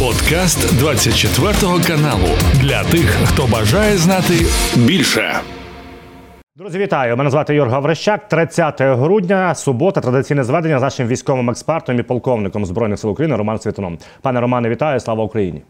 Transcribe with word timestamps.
Подкаст 0.00 0.78
24 0.78 1.52
каналу 1.86 2.28
для 2.60 2.84
тих, 2.84 3.10
хто 3.24 3.46
бажає 3.46 3.96
знати 3.96 4.34
більше. 4.76 5.34
Друзі, 6.56 6.78
вітаю! 6.78 7.16
Мене 7.16 7.30
звати 7.30 7.54
Юрга 7.54 7.78
Врещак. 7.78 8.28
30 8.28 8.80
грудня, 8.80 9.54
субота, 9.54 10.00
традиційне 10.00 10.44
зведення 10.44 10.78
з 10.78 10.82
нашим 10.82 11.08
військовим 11.08 11.50
експертом 11.50 11.98
і 11.98 12.02
полковником 12.02 12.66
збройних 12.66 12.98
сил 12.98 13.10
України 13.10 13.36
Романом 13.36 13.60
Світуном. 13.60 13.98
Пане 14.22 14.40
Романе, 14.40 14.68
вітаю! 14.68 15.00
Слава 15.00 15.24
Україні! 15.24 15.62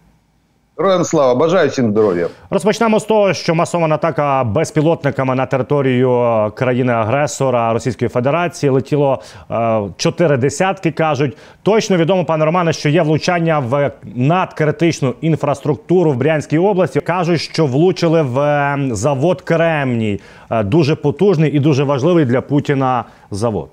Героям 0.79 1.05
слава, 1.05 1.35
бажаю 1.35 1.69
всім 1.69 1.91
здоров'я. 1.91 2.29
Розпочнемо 2.51 3.01
з 3.01 3.05
того, 3.05 3.33
що 3.33 3.55
масована 3.55 3.95
атака 3.95 4.45
безпілотниками 4.45 5.35
на 5.35 5.47
територію 5.47 6.11
країни-агресора 6.55 7.73
Російської 7.73 8.09
Федерації 8.09 8.71
летіло 8.71 9.23
е, 9.51 9.81
чотири 9.97 10.37
десятки. 10.37 10.91
кажуть 10.91 11.37
точно 11.63 11.97
відомо, 11.97 12.25
пане 12.25 12.45
Романе, 12.45 12.73
що 12.73 12.89
є 12.89 13.03
влучання 13.03 13.59
в 13.59 13.91
надкритичну 14.15 15.15
інфраструктуру 15.21 16.13
в 16.13 16.17
Брянській 16.17 16.59
області. 16.59 17.01
кажуть, 17.01 17.41
що 17.41 17.67
влучили 17.67 18.23
в 18.23 18.39
е, 18.39 18.79
завод 18.93 19.43
Кремній, 19.43 20.21
е, 20.51 20.63
дуже 20.63 20.97
потужний 20.97 21.51
і 21.51 21.61
дуже 21.61 21.85
важливий 21.85 22.25
для 22.25 22.41
Путіна 22.41 23.05
завод. 23.31 23.69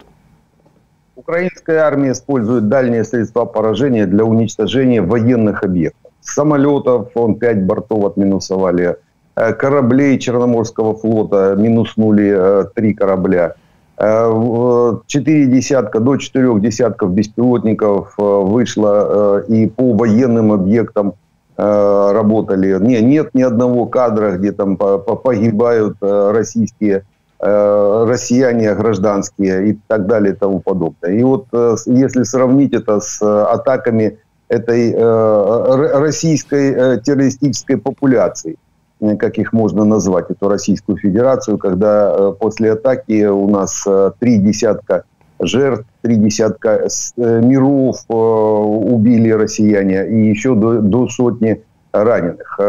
Украинская 1.16 1.88
армия 1.88 2.12
использует 2.12 2.68
дальние 2.70 3.04
средства 3.04 3.46
поражения 3.46 4.06
для 4.06 4.24
уничтожения 4.24 5.02
военных 5.02 5.64
объектов. 5.64 6.03
Самолетов, 6.24 7.10
он 7.16 7.36
5 7.36 7.66
бортов 7.66 8.06
отминусовали, 8.06 8.98
э, 9.36 9.54
кораблей 9.54 10.20
Черноморского 10.20 10.96
флота 10.96 11.56
минуснули 11.58 12.66
3 12.76 12.92
э, 12.92 12.94
корабля. 12.94 13.54
Э, 13.98 14.94
четыре 15.08 15.46
десятка, 15.46 16.00
до 16.00 16.18
четырех 16.18 16.62
десятков 16.62 17.12
беспилотников 17.12 18.16
вышло 18.18 19.42
и 19.48 19.68
по 19.68 19.94
военным 19.94 20.52
объектам 20.52 21.14
работали. 21.56 22.80
Не, 22.80 23.00
нет 23.02 23.30
ни 23.36 23.44
одного 23.44 23.86
кадра, 23.86 24.32
где 24.32 24.52
там 24.52 24.76
погибают 24.76 25.98
российские 26.02 27.04
россияне 27.40 28.74
гражданские 28.74 29.70
и 29.70 29.80
так 29.88 30.08
далее 30.08 30.34
и 30.34 30.36
тому 30.36 30.62
подобное. 30.62 31.12
И 31.12 31.22
вот 31.22 31.46
если 31.86 32.24
сравнить 32.24 32.74
это 32.74 33.00
с 33.00 33.22
атаками 33.22 34.18
этой 34.54 34.94
э, 34.94 36.00
российской 36.00 36.72
э, 36.72 37.02
террористической 37.02 37.78
популяции, 37.78 38.56
э, 39.02 39.16
как 39.18 39.38
их 39.38 39.54
можно 39.54 39.86
назвать, 39.86 40.30
эту 40.30 40.48
Российскую 40.48 40.98
Федерацию, 40.98 41.58
когда 41.58 42.32
после 42.40 42.74
атаки 42.74 43.26
у 43.26 43.50
нас 43.50 43.86
три 44.20 44.38
десятка 44.38 45.04
жертв, 45.40 45.86
три 46.02 46.16
десятка 46.16 46.88
миров 47.18 47.98
убили 48.08 49.32
россияне 49.32 50.08
и 50.08 50.30
еще 50.30 50.56
до, 50.56 50.80
до 50.80 51.10
сотни 51.10 51.62
раненых. 51.92 52.60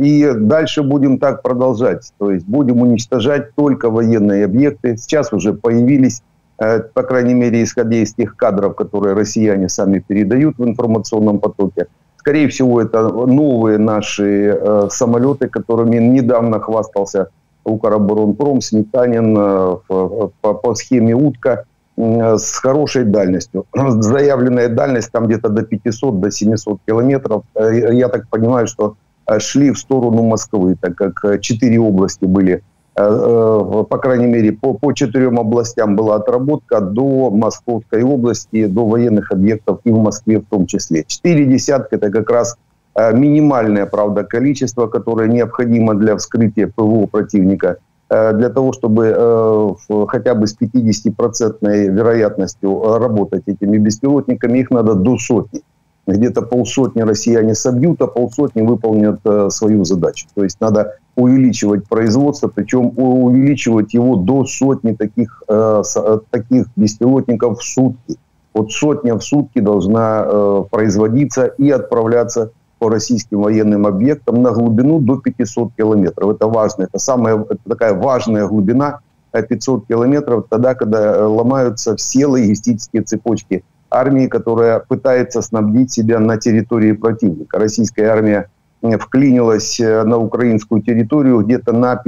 И 0.00 0.32
дальше 0.36 0.82
будем 0.82 1.18
так 1.18 1.42
продолжать. 1.42 2.12
То 2.18 2.30
есть 2.30 2.46
будем 2.46 2.80
уничтожать 2.80 3.54
только 3.54 3.90
военные 3.90 4.44
объекты. 4.44 4.96
Сейчас 4.96 5.32
уже 5.32 5.52
появились 5.52 6.22
Э, 6.22 6.27
по 6.58 7.02
крайней 7.02 7.34
мере, 7.34 7.62
исходя 7.62 7.96
из 7.96 8.14
тех 8.14 8.36
кадров, 8.36 8.74
которые 8.74 9.14
россияне 9.14 9.68
сами 9.68 10.00
передают 10.00 10.58
в 10.58 10.64
информационном 10.64 11.38
потоке. 11.38 11.86
Скорее 12.16 12.48
всего, 12.48 12.80
это 12.80 13.08
новые 13.08 13.78
наши 13.78 14.58
э, 14.60 14.88
самолеты, 14.90 15.48
которыми 15.48 15.96
недавно 15.96 16.60
хвастался 16.60 17.28
Укроборонпром, 17.64 18.60
Сметанин 18.60 19.36
э, 19.38 19.76
по, 19.86 20.54
по 20.54 20.74
схеме 20.74 21.14
«Утка» 21.14 21.64
э, 21.96 22.36
с 22.36 22.58
хорошей 22.58 23.04
дальностью. 23.04 23.66
Заявленная 23.74 24.68
дальность 24.68 25.12
там 25.12 25.26
где-то 25.26 25.48
до 25.48 25.62
500, 25.62 26.20
до 26.20 26.30
700 26.30 26.80
километров. 26.86 27.44
Э, 27.54 27.94
я 27.94 28.08
так 28.08 28.28
понимаю, 28.28 28.66
что 28.66 28.96
э, 29.26 29.38
шли 29.38 29.70
в 29.70 29.78
сторону 29.78 30.22
Москвы, 30.24 30.76
так 30.80 30.96
как 30.96 31.40
четыре 31.40 31.78
области 31.78 32.24
были 32.24 32.52
Э, 32.52 32.56
э, 32.56 32.77
по 32.98 33.98
крайней 33.98 34.26
мере, 34.26 34.52
по, 34.52 34.74
по 34.74 34.92
четырем 34.92 35.38
областям 35.38 35.94
была 35.94 36.16
отработка 36.16 36.80
до 36.80 37.30
Московской 37.30 38.02
области, 38.02 38.66
до 38.66 38.86
военных 38.86 39.30
объектов 39.30 39.80
и 39.84 39.90
в 39.90 39.98
Москве 39.98 40.40
в 40.40 40.46
том 40.46 40.66
числе. 40.66 41.04
Четыре 41.06 41.46
десятка– 41.46 41.96
это 41.96 42.10
как 42.10 42.30
раз 42.30 42.56
э, 42.94 43.16
минимальное, 43.16 43.86
правда, 43.86 44.24
количество, 44.24 44.88
которое 44.88 45.28
необходимо 45.28 45.94
для 45.94 46.16
вскрытия 46.16 46.66
ПВО 46.74 47.06
противника, 47.06 47.78
для 48.10 48.48
того, 48.48 48.72
чтобы 48.72 49.76
хотя 50.08 50.34
бы 50.34 50.46
с 50.46 50.56
50% 50.58 51.58
вероятностью 51.60 52.98
работать 52.98 53.42
этими 53.44 53.76
беспилотниками, 53.76 54.60
их 54.60 54.70
надо 54.70 54.94
до 54.94 55.18
сотни 55.18 55.60
где-то 56.08 56.42
полсотни 56.42 57.02
россияне 57.02 57.54
собьют, 57.54 58.00
а 58.00 58.06
полсотни 58.06 58.62
выполнят 58.62 59.20
э, 59.24 59.50
свою 59.50 59.84
задачу. 59.84 60.26
То 60.34 60.42
есть 60.42 60.60
надо 60.60 60.96
увеличивать 61.18 61.88
производство, 61.88 62.48
причем 62.48 62.92
увеличивать 62.96 63.92
его 63.92 64.14
до 64.16 64.44
сотни 64.44 64.92
таких, 64.92 65.42
э, 65.48 65.82
э, 65.96 66.18
таких 66.30 66.66
беспилотников 66.76 67.58
в 67.58 67.64
сутки. 67.64 68.16
Вот 68.54 68.70
сотня 68.70 69.14
в 69.16 69.20
сутки 69.20 69.58
должна 69.58 70.24
э, 70.24 70.64
производиться 70.70 71.46
и 71.46 71.70
отправляться 71.70 72.52
по 72.78 72.88
российским 72.88 73.42
военным 73.42 73.86
объектам 73.86 74.42
на 74.42 74.52
глубину 74.52 75.00
до 75.00 75.16
500 75.16 75.72
километров. 75.76 76.36
Это 76.36 76.46
важно, 76.46 76.84
это 76.84 76.98
самая 77.00 77.34
это 77.34 77.60
такая 77.68 77.94
важная 77.94 78.46
глубина 78.46 79.00
500 79.32 79.86
километров, 79.88 80.46
тогда, 80.48 80.74
когда 80.74 81.16
э, 81.16 81.22
ломаются 81.22 81.96
все 81.96 82.26
логистические 82.26 83.02
цепочки 83.02 83.64
армии, 83.90 84.26
которая 84.26 84.80
пытается 84.80 85.42
снабдить 85.42 85.92
себя 85.92 86.20
на 86.20 86.36
территории 86.36 86.92
противника. 86.92 87.58
Российская 87.58 88.06
армия 88.06 88.50
вклинилась 88.82 89.80
э, 89.80 90.04
на 90.04 90.18
украинскую 90.18 90.82
территорию 90.82 91.40
где-то 91.40 91.72
на 91.72 92.00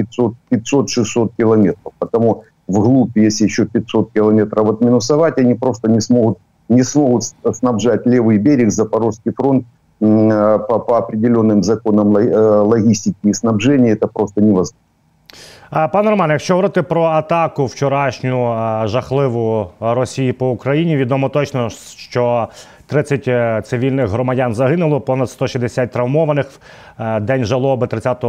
500-600 0.50 1.32
километров. 1.36 1.92
Потому 1.98 2.44
вглубь, 2.66 3.16
если 3.16 3.44
еще 3.44 3.66
500 3.66 4.12
километров 4.12 4.70
отминусовать, 4.70 5.38
они 5.38 5.54
просто 5.54 5.90
не 5.90 6.00
смогут, 6.00 6.38
не 6.68 6.82
смогут 6.82 7.24
снабжать 7.52 8.06
левый 8.06 8.38
берег, 8.38 8.70
Запорожский 8.70 9.32
фронт 9.32 9.66
э, 10.00 10.58
по, 10.68 10.78
по 10.78 10.98
определенным 10.98 11.62
законам 11.62 12.16
э, 12.16 12.34
логистики 12.34 13.16
и 13.24 13.32
снабжения. 13.32 13.92
Это 13.92 14.06
просто 14.06 14.40
невозможно. 14.40 14.78
Пане 15.92 16.10
Романе, 16.10 16.32
якщо 16.32 16.54
говорити 16.54 16.82
про 16.82 17.04
атаку 17.04 17.66
вчорашню 17.66 18.54
жахливу 18.84 19.70
Росії 19.80 20.32
по 20.32 20.50
Україні, 20.50 20.96
відомо 20.96 21.28
точно, 21.28 21.70
що 21.96 22.48
30 22.90 23.28
е, 23.28 23.62
цивільних 23.64 24.10
громадян 24.10 24.54
загинуло, 24.54 25.00
понад 25.00 25.30
160 25.30 25.92
травмованих. 25.92 26.60
Е, 26.98 27.20
день 27.20 27.44
жалоби 27.44 27.86
30 27.86 28.24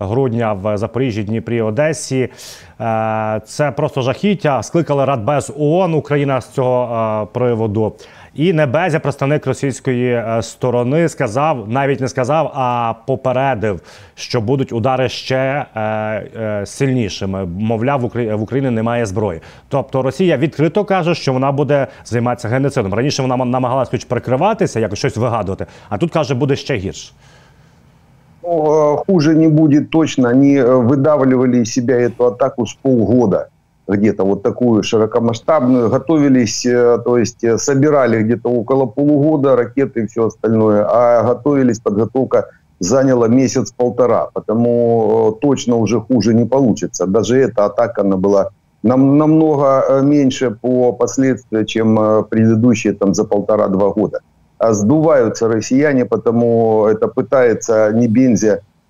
грудня 0.00 0.52
в 0.52 0.76
Запоріжжі, 0.76 1.22
Дніпрі, 1.22 1.62
Одесі. 1.62 2.28
Е, 2.80 3.40
це 3.44 3.70
просто 3.70 4.02
жахіття. 4.02 4.62
Скликали 4.62 5.04
Радбез 5.04 5.52
ООН 5.58 5.94
Україна 5.94 6.40
з 6.40 6.48
цього 6.48 7.28
приводу. 7.32 7.92
І 8.34 8.52
Небезя, 8.52 9.00
представник 9.00 9.46
російської 9.46 10.12
е, 10.12 10.42
сторони, 10.42 11.08
сказав, 11.08 11.68
навіть 11.68 12.00
не 12.00 12.08
сказав, 12.08 12.52
а 12.54 12.94
попередив, 13.06 13.80
що 14.14 14.40
будуть 14.40 14.72
удари 14.72 15.08
ще 15.08 15.66
е, 15.74 15.80
е, 15.80 16.66
сильнішими. 16.66 17.44
Мовляв, 17.44 18.00
в 18.14 18.42
Україні 18.42 18.70
немає 18.70 19.06
зброї. 19.06 19.40
Тобто 19.68 20.02
Росія 20.02 20.36
відкрито 20.36 20.84
каже, 20.84 21.14
що 21.14 21.32
вона 21.32 21.52
буде 21.52 21.86
займатися 22.04 22.48
геноцидом. 22.48 22.94
Раніше 22.94 23.22
вона 23.22 23.36
намагалась 23.36 23.88
хоч 23.88 24.04
прикриватися, 24.04 24.80
якось 24.80 24.98
щось 24.98 25.16
вигадувати, 25.16 25.66
а 25.88 25.98
тут 25.98 26.12
каже, 26.12 26.34
буде 26.34 26.56
ще 26.56 26.76
гірше. 26.76 27.12
Ну, 28.42 29.02
хуже 29.06 29.34
не 29.34 29.48
будет 29.48 29.90
точно. 29.90 30.28
Они 30.28 30.62
выдавливали 30.62 31.60
из 31.60 31.72
себя 31.72 32.10
атаку 32.18 32.66
с 32.66 32.74
полгода 32.82 33.48
где-то 33.96 34.24
вот 34.24 34.42
такую 34.42 34.82
широкомасштабную, 34.82 35.90
готовились, 35.90 36.64
э, 36.66 36.98
то 37.04 37.18
есть 37.18 37.44
э, 37.44 37.58
собирали 37.58 38.22
где-то 38.22 38.48
около 38.48 38.86
полугода 38.86 39.56
ракеты 39.56 40.02
и 40.02 40.06
все 40.06 40.26
остальное, 40.26 40.86
а 40.88 41.22
готовились, 41.22 41.80
подготовка 41.80 42.48
заняла 42.78 43.28
месяц-полтора, 43.28 44.28
потому 44.32 45.36
э, 45.36 45.40
точно 45.40 45.76
уже 45.76 46.00
хуже 46.00 46.34
не 46.34 46.44
получится. 46.44 47.06
Даже 47.06 47.38
эта 47.38 47.66
атака, 47.66 48.02
она 48.02 48.16
была 48.16 48.50
нам, 48.82 49.18
намного 49.18 50.00
меньше 50.02 50.50
по 50.50 50.92
последствиям, 50.92 51.66
чем 51.66 52.24
предыдущие 52.30 52.94
там 52.94 53.12
за 53.14 53.24
полтора-два 53.24 53.90
года. 53.90 54.20
А 54.58 54.72
сдуваются 54.72 55.48
россияне, 55.48 56.04
потому 56.04 56.86
это 56.86 57.08
пытается 57.08 57.92
не 57.92 58.08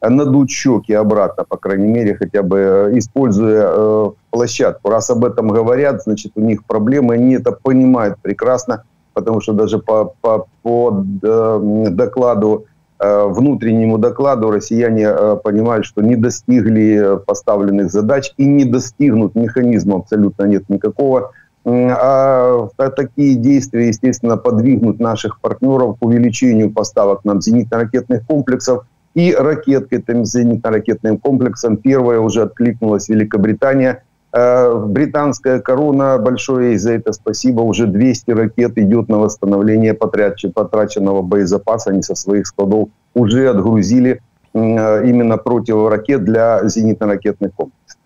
бензя 0.02 0.14
надуть 0.16 0.50
щеки 0.50 0.92
обратно, 0.92 1.44
по 1.44 1.56
крайней 1.56 1.88
мере, 1.88 2.14
хотя 2.14 2.42
бы 2.42 2.58
э, 2.58 2.98
используя 2.98 3.68
э, 3.68 4.10
площадку. 4.30 4.90
Раз 4.90 5.10
об 5.10 5.24
этом 5.24 5.48
говорят, 5.48 6.02
значит, 6.02 6.32
у 6.34 6.40
них 6.40 6.64
проблемы, 6.64 7.14
они 7.14 7.34
это 7.34 7.52
понимают 7.52 8.18
прекрасно, 8.22 8.84
потому 9.14 9.40
что 9.40 9.52
даже 9.52 9.78
по, 9.78 10.14
по, 10.20 10.46
по 10.62 11.04
э, 11.22 11.86
докладу, 11.90 12.66
внутреннему 13.02 13.96
докладу 13.96 14.50
россияне 14.50 15.08
понимают, 15.42 15.86
что 15.86 16.02
не 16.02 16.16
достигли 16.16 17.18
поставленных 17.26 17.90
задач 17.90 18.34
и 18.36 18.44
не 18.44 18.66
достигнут 18.66 19.34
механизма 19.34 19.96
абсолютно 19.96 20.44
нет 20.44 20.68
никакого 20.68 21.30
А 21.64 22.68
такие 22.76 23.36
действия, 23.36 23.88
естественно, 23.88 24.36
подвигнут 24.36 25.00
наших 25.00 25.40
партнеров 25.40 25.96
к 25.98 26.04
увеличению 26.04 26.72
поставок 26.72 27.24
нам 27.24 27.38
зенитно-ракетных 27.38 28.26
комплексов 28.26 28.84
и 29.13 29.33
ракет 29.33 29.87
к 29.89 29.93
этим 29.93 30.23
зенитно-ракетным 30.23 31.17
комплексам. 31.17 31.77
Первая 31.77 32.19
уже 32.19 32.41
откликнулась 32.41 33.09
Великобритания. 33.09 34.03
Э, 34.33 34.85
британская 34.87 35.59
корона, 35.59 36.17
большое 36.17 36.69
ей 36.69 36.77
за 36.77 36.93
это 36.93 37.13
спасибо, 37.13 37.61
уже 37.61 37.87
200 37.87 38.31
ракет 38.31 38.77
идет 38.77 39.09
на 39.09 39.17
восстановление 39.17 39.93
потраченного 39.93 41.21
боезапаса. 41.21 41.91
Они 41.91 42.01
со 42.01 42.15
своих 42.15 42.47
складов 42.47 42.89
уже 43.13 43.49
отгрузили 43.49 44.21
именно 44.53 45.37
противоракет 45.37 46.23
для 46.23 46.61
зенитно-ракетных 46.63 47.51
комплексов. 47.55 47.99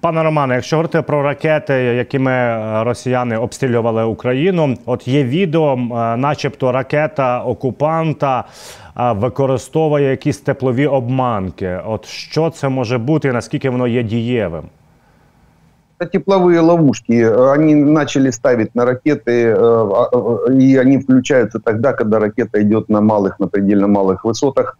Пане 0.00 0.22
Романе, 0.22 0.54
якщо 0.54 0.76
говорити 0.76 1.02
про 1.02 1.22
ракети, 1.22 1.74
якими 1.74 2.32
е, 2.32 2.84
росіяни 2.84 3.36
обстрілювали 3.36 4.04
Україну, 4.04 4.76
от 4.86 5.08
є 5.08 5.24
відео, 5.24 5.72
е, 5.72 6.16
начебто, 6.16 6.72
ракета 6.72 7.40
окупанта 7.40 8.38
е, 8.40 8.83
використовує 8.96 10.10
якісь 10.10 10.38
теплові 10.38 10.86
обманки. 10.86 11.80
От 11.86 12.06
що 12.06 12.50
це 12.50 12.68
може 12.68 12.98
бути 12.98 13.28
і 13.28 13.32
наскільки 13.32 13.70
воно 13.70 13.86
є 13.86 14.02
дієвим? 14.02 14.62
Тепловые 16.12 16.60
ловушки, 16.60 17.28
они 17.28 17.74
начали 17.74 18.32
ставить 18.32 18.74
на 18.74 18.84
ракеты, 18.84 19.32
и 20.62 20.78
они 20.78 20.98
включаются 20.98 21.58
тогда, 21.58 21.92
когда 21.92 22.18
ракета 22.18 22.62
идет 22.62 22.88
на 22.88 23.00
малых, 23.00 23.38
на 23.38 23.46
предельно 23.46 23.86
малых 23.86 24.24
высотах, 24.24 24.78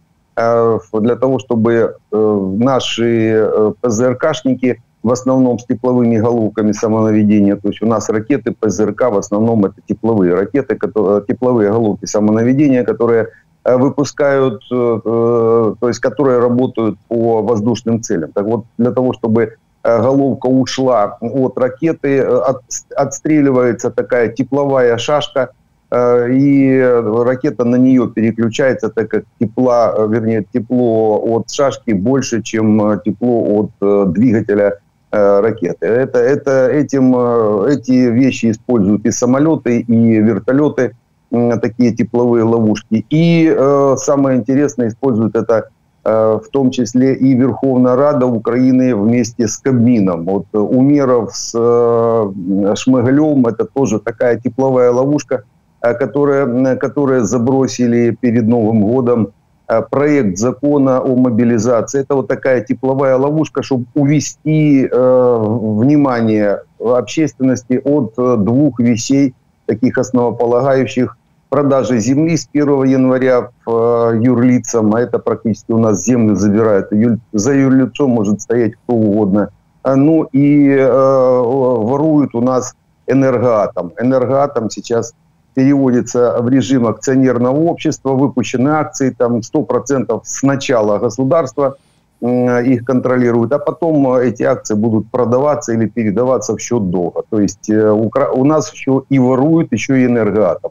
для 0.93 1.15
того, 1.15 1.37
чтобы 1.37 1.95
наши 2.11 3.47
ПЗРКшники 3.81 4.77
в 5.03 5.11
основном 5.11 5.59
с 5.59 5.65
тепловыми 5.65 6.17
головками 6.17 6.71
самонаведения. 6.73 7.55
То 7.55 7.69
есть 7.69 7.81
у 7.81 7.87
нас 7.87 8.09
ракеты 8.09 8.55
ПЗРК 8.59 9.11
в 9.11 9.17
основном 9.17 9.65
это 9.65 9.75
тепловые 9.87 10.35
ракеты, 10.35 10.75
которые, 10.75 11.21
тепловые 11.27 11.71
головки 11.71 12.05
самонаведения, 12.05 12.83
которые 12.83 13.23
э, 13.23 13.27
выпускают, 13.74 14.62
э, 14.70 15.00
э, 15.04 15.74
то 15.80 15.88
есть 15.88 16.00
которые 16.00 16.38
работают 16.38 16.98
по 17.08 17.42
воздушным 17.42 18.02
целям. 18.02 18.32
Так 18.32 18.44
вот, 18.44 18.64
для 18.78 18.92
того, 18.92 19.12
чтобы 19.12 19.56
головка 19.82 20.46
ушла 20.46 21.16
от 21.20 21.58
ракеты, 21.58 22.20
от, 22.20 22.62
отстреливается 22.96 23.90
такая 23.90 24.28
тепловая 24.28 24.98
шашка, 24.98 25.50
и 25.94 27.02
ракета 27.24 27.64
на 27.64 27.76
нее 27.76 28.10
переключается, 28.12 28.88
так 28.88 29.08
как 29.08 29.24
тепла, 29.38 29.94
вернее, 30.08 30.44
тепло 30.52 31.20
от 31.24 31.48
шашки 31.52 31.92
больше, 31.92 32.42
чем 32.42 33.00
тепло 33.04 33.70
от 33.80 34.12
двигателя 34.12 34.80
Э, 35.12 35.40
ракеты. 35.40 35.86
Это, 35.86 36.18
это, 36.18 36.68
этим, 36.68 37.14
э, 37.16 37.74
эти 37.74 38.10
вещи 38.10 38.50
используют 38.50 39.06
и 39.06 39.12
самолеты, 39.12 39.80
и 39.80 40.20
вертолеты, 40.20 40.96
такие 41.30 41.92
тепловые 41.94 42.44
ловушки. 42.44 43.04
И 43.10 43.52
э, 43.56 43.94
самое 43.98 44.38
интересное, 44.38 44.88
используют 44.88 45.36
это 45.36 45.68
в 46.04 46.44
том 46.52 46.70
числе 46.70 47.16
и 47.16 47.34
Верховная 47.34 47.96
Рада 47.96 48.26
Украины 48.26 48.94
вместе 48.94 49.48
с 49.48 49.56
Кабмином. 49.58 50.24
Вот 50.24 50.46
Умеров 50.52 51.34
с 51.34 51.50
Шмыгалем– 51.50 53.44
это 53.48 53.64
тоже 53.64 53.98
такая 53.98 54.38
тепловая 54.38 54.92
ловушка, 54.92 55.42
которая, 55.80 56.76
которая 56.76 57.22
забросили 57.22 58.16
перед 58.20 58.46
Новым 58.46 58.82
годом 58.82 59.32
Э, 59.68 59.82
проект 59.82 60.38
закона 60.38 61.00
о 61.00 61.16
мобилизации. 61.16 62.02
Это 62.02 62.14
вот 62.14 62.28
такая 62.28 62.60
тепловая 62.62 63.16
ловушка, 63.16 63.62
чтобы 63.64 63.86
увести 63.94 64.86
э, 64.86 65.38
внимание 65.38 66.62
общественности 66.78 67.80
от 67.84 68.14
э, 68.16 68.36
двух 68.38 68.78
вещей, 68.78 69.34
таких 69.66 69.98
основополагающих. 69.98 71.16
Продажи 71.48 71.98
земли 71.98 72.36
с 72.36 72.48
1 72.52 72.84
января 72.84 73.50
в 73.64 74.12
э, 74.14 74.20
юрлицам, 74.20 74.94
а 74.94 75.00
это 75.00 75.18
практически 75.18 75.72
у 75.72 75.78
нас 75.78 76.04
землю 76.04 76.34
забирают. 76.34 76.88
За 77.32 77.52
юрлицом 77.52 78.10
может 78.10 78.40
стоять 78.40 78.74
кто 78.74 78.94
угодно. 78.94 79.50
А, 79.82 79.94
ну 79.94 80.24
и 80.32 80.68
э, 80.68 80.86
воруют 80.86 82.34
у 82.34 82.40
нас 82.40 82.74
энергоатом. 83.06 83.92
Энергоатом 84.00 84.70
сейчас 84.70 85.14
переводится 85.54 86.36
в 86.42 86.48
режим 86.48 86.86
акционерного 86.86 87.56
общества, 87.56 88.10
выпущены 88.10 88.68
акции, 88.70 89.10
там 89.10 89.36
100% 89.38 90.20
сначала 90.24 90.98
государство 90.98 91.76
их 92.22 92.84
контролирует, 92.84 93.52
а 93.52 93.58
потом 93.58 94.14
эти 94.14 94.42
акции 94.42 94.74
будут 94.74 95.10
продаваться 95.10 95.72
или 95.72 95.86
передаваться 95.86 96.56
в 96.56 96.60
счет 96.60 96.90
долга. 96.90 97.22
То 97.28 97.40
есть 97.40 97.68
э, 97.68 97.90
у 97.90 98.44
нас 98.44 98.72
еще 98.72 99.02
и 99.10 99.18
воруют, 99.18 99.72
еще 99.72 100.00
и 100.00 100.06
энергоатом. 100.06 100.70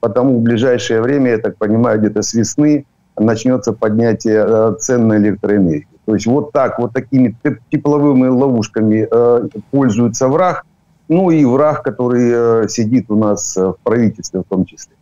Потому 0.00 0.38
в 0.38 0.42
ближайшее 0.42 1.02
время, 1.02 1.32
я 1.32 1.38
так 1.38 1.56
понимаю, 1.56 1.98
где-то 1.98 2.22
с 2.22 2.32
весны 2.34 2.86
начнется 3.18 3.72
поднятие 3.72 4.44
э, 4.46 4.74
цен 4.78 5.08
на 5.08 5.16
электроэнергию. 5.16 5.98
То 6.04 6.14
есть 6.14 6.26
вот 6.26 6.52
так, 6.52 6.78
вот 6.78 6.92
такими 6.92 7.36
тепловыми 7.70 8.28
ловушками 8.28 9.08
э, 9.10 9.48
пользуется 9.70 10.28
враг– 10.28 10.64
ну 11.08 11.30
и 11.30 11.44
враг, 11.44 11.82
который 11.82 12.64
э, 12.64 12.68
сидит 12.68 13.10
у 13.10 13.16
нас 13.16 13.56
э, 13.56 13.66
в 13.66 13.76
правительстве 13.82 14.40
в 14.40 14.44
том 14.44 14.64
числе. 14.64 14.94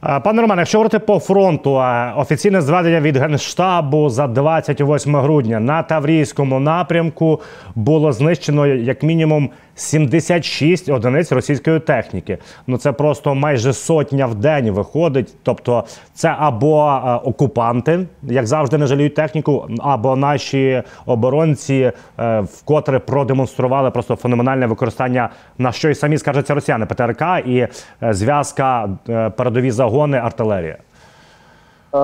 Пане 0.00 0.42
Романе, 0.42 0.60
якщо 0.60 0.78
говорити 0.78 0.98
по 0.98 1.18
фронту, 1.18 1.82
офіційне 2.16 2.60
зведення 2.60 3.00
від 3.00 3.16
Генштабу 3.16 4.08
за 4.08 4.26
28 4.26 5.16
грудня 5.16 5.60
на 5.60 5.82
Таврійському 5.82 6.60
напрямку 6.60 7.40
було 7.74 8.12
знищено 8.12 8.66
як 8.66 9.02
мінімум 9.02 9.50
76 9.80 10.88
одиниць 10.88 11.32
російської 11.32 11.80
техніки. 11.80 12.38
Ну 12.66 12.76
це 12.76 12.92
просто 12.92 13.34
майже 13.34 13.72
сотня 13.72 14.26
в 14.26 14.34
день 14.34 14.70
виходить. 14.70 15.34
Тобто, 15.42 15.84
це 16.14 16.34
або 16.38 16.88
е, 16.88 17.14
окупанти, 17.14 18.06
як 18.22 18.46
завжди, 18.46 18.78
не 18.78 18.86
жаліють 18.86 19.14
техніку, 19.14 19.68
або 19.78 20.16
наші 20.16 20.82
оборонці 21.06 21.92
е, 22.18 22.40
вкотре 22.40 22.98
продемонстрували 22.98 23.90
просто 23.90 24.16
феноменальне 24.16 24.66
використання 24.66 25.30
на 25.58 25.72
що 25.72 25.88
й 25.88 25.94
самі 25.94 26.18
скажуться 26.18 26.54
росіяни 26.54 26.86
ПТРК 26.86 27.22
і 27.46 27.56
е, 27.56 27.68
зв'язка 28.10 28.88
передові 29.36 29.70
загони 29.90 30.16
артилерія. 30.16 30.76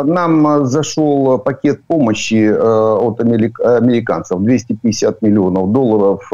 Нам 0.05 0.67
зашел 0.67 1.39
пакет 1.39 1.79
помощи 1.87 2.53
от 2.53 3.21
американцев 3.21 4.41
250 4.41 5.23
миллионов 5.23 5.73
долларов. 5.73 6.29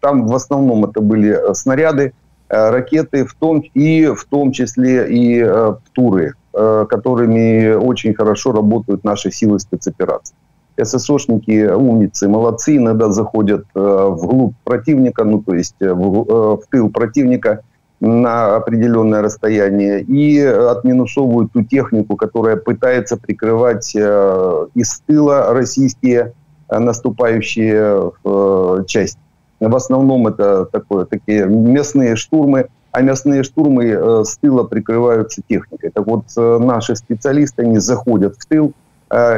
Там 0.00 0.26
в 0.26 0.34
основном 0.34 0.84
это 0.84 1.00
были 1.00 1.54
снаряды, 1.54 2.12
ракеты, 2.48 3.24
в 3.24 3.34
том, 3.34 3.62
и 3.74 4.06
в 4.06 4.24
том 4.24 4.52
числе 4.52 5.06
и 5.10 5.44
ПТУРы, 5.84 6.32
которыми 6.88 7.74
очень 7.74 8.14
хорошо 8.14 8.52
работают 8.52 9.04
наши 9.04 9.30
силы 9.30 9.58
спецопераций. 9.58 10.34
ССОшники 10.82 11.66
умницы, 11.72 12.28
молодцы, 12.28 12.76
иногда 12.76 13.10
заходят 13.10 13.64
вглубь 13.74 14.54
противника, 14.64 15.24
ну 15.24 15.42
то 15.42 15.54
есть 15.54 15.76
в 15.80 16.60
тыл 16.70 16.90
противника– 16.90 17.60
на 18.00 18.56
определенное 18.56 19.22
расстояние 19.22 20.02
и 20.02 20.40
отминусовывают 20.40 21.52
ту 21.52 21.62
технику, 21.62 22.16
которая 22.16 22.56
пытается 22.56 23.16
прикрывать 23.16 23.92
э, 23.96 24.66
из 24.74 25.00
тыла 25.06 25.52
российские 25.54 26.34
э, 26.68 26.78
наступающие 26.78 28.12
э, 28.24 28.84
части. 28.86 29.18
В 29.60 29.74
основном 29.74 30.26
это 30.26 30.66
такое, 30.66 31.06
такие 31.06 31.46
местные 31.46 32.16
штурмы, 32.16 32.66
а 32.92 33.00
местные 33.00 33.42
штурмы 33.42 34.24
с 34.24 34.36
тыла 34.36 34.64
прикрываются 34.64 35.40
техникой. 35.48 35.90
Так 35.90 36.06
вот, 36.06 36.24
наши 36.36 36.94
специалисты, 36.94 37.62
они 37.62 37.78
заходят 37.78 38.36
в 38.36 38.46
тыл 38.46 38.72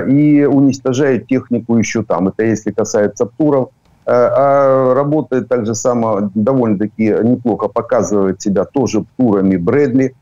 и 0.08 0.44
уничтожают 0.50 1.28
технику 1.28 1.76
еще 1.76 2.02
там. 2.02 2.28
Это 2.28 2.42
если 2.42 2.72
касается 2.72 3.26
ПТУРов, 3.26 3.68
а 4.10 4.94
работает 4.94 5.48
также 5.48 5.74
само 5.74 6.30
довольно-таки 6.34 7.14
неплохо, 7.22 7.68
показывает 7.68 8.40
себя 8.40 8.64
тоже 8.64 9.04
турами 9.18 9.56
Брэдли. 9.56 10.14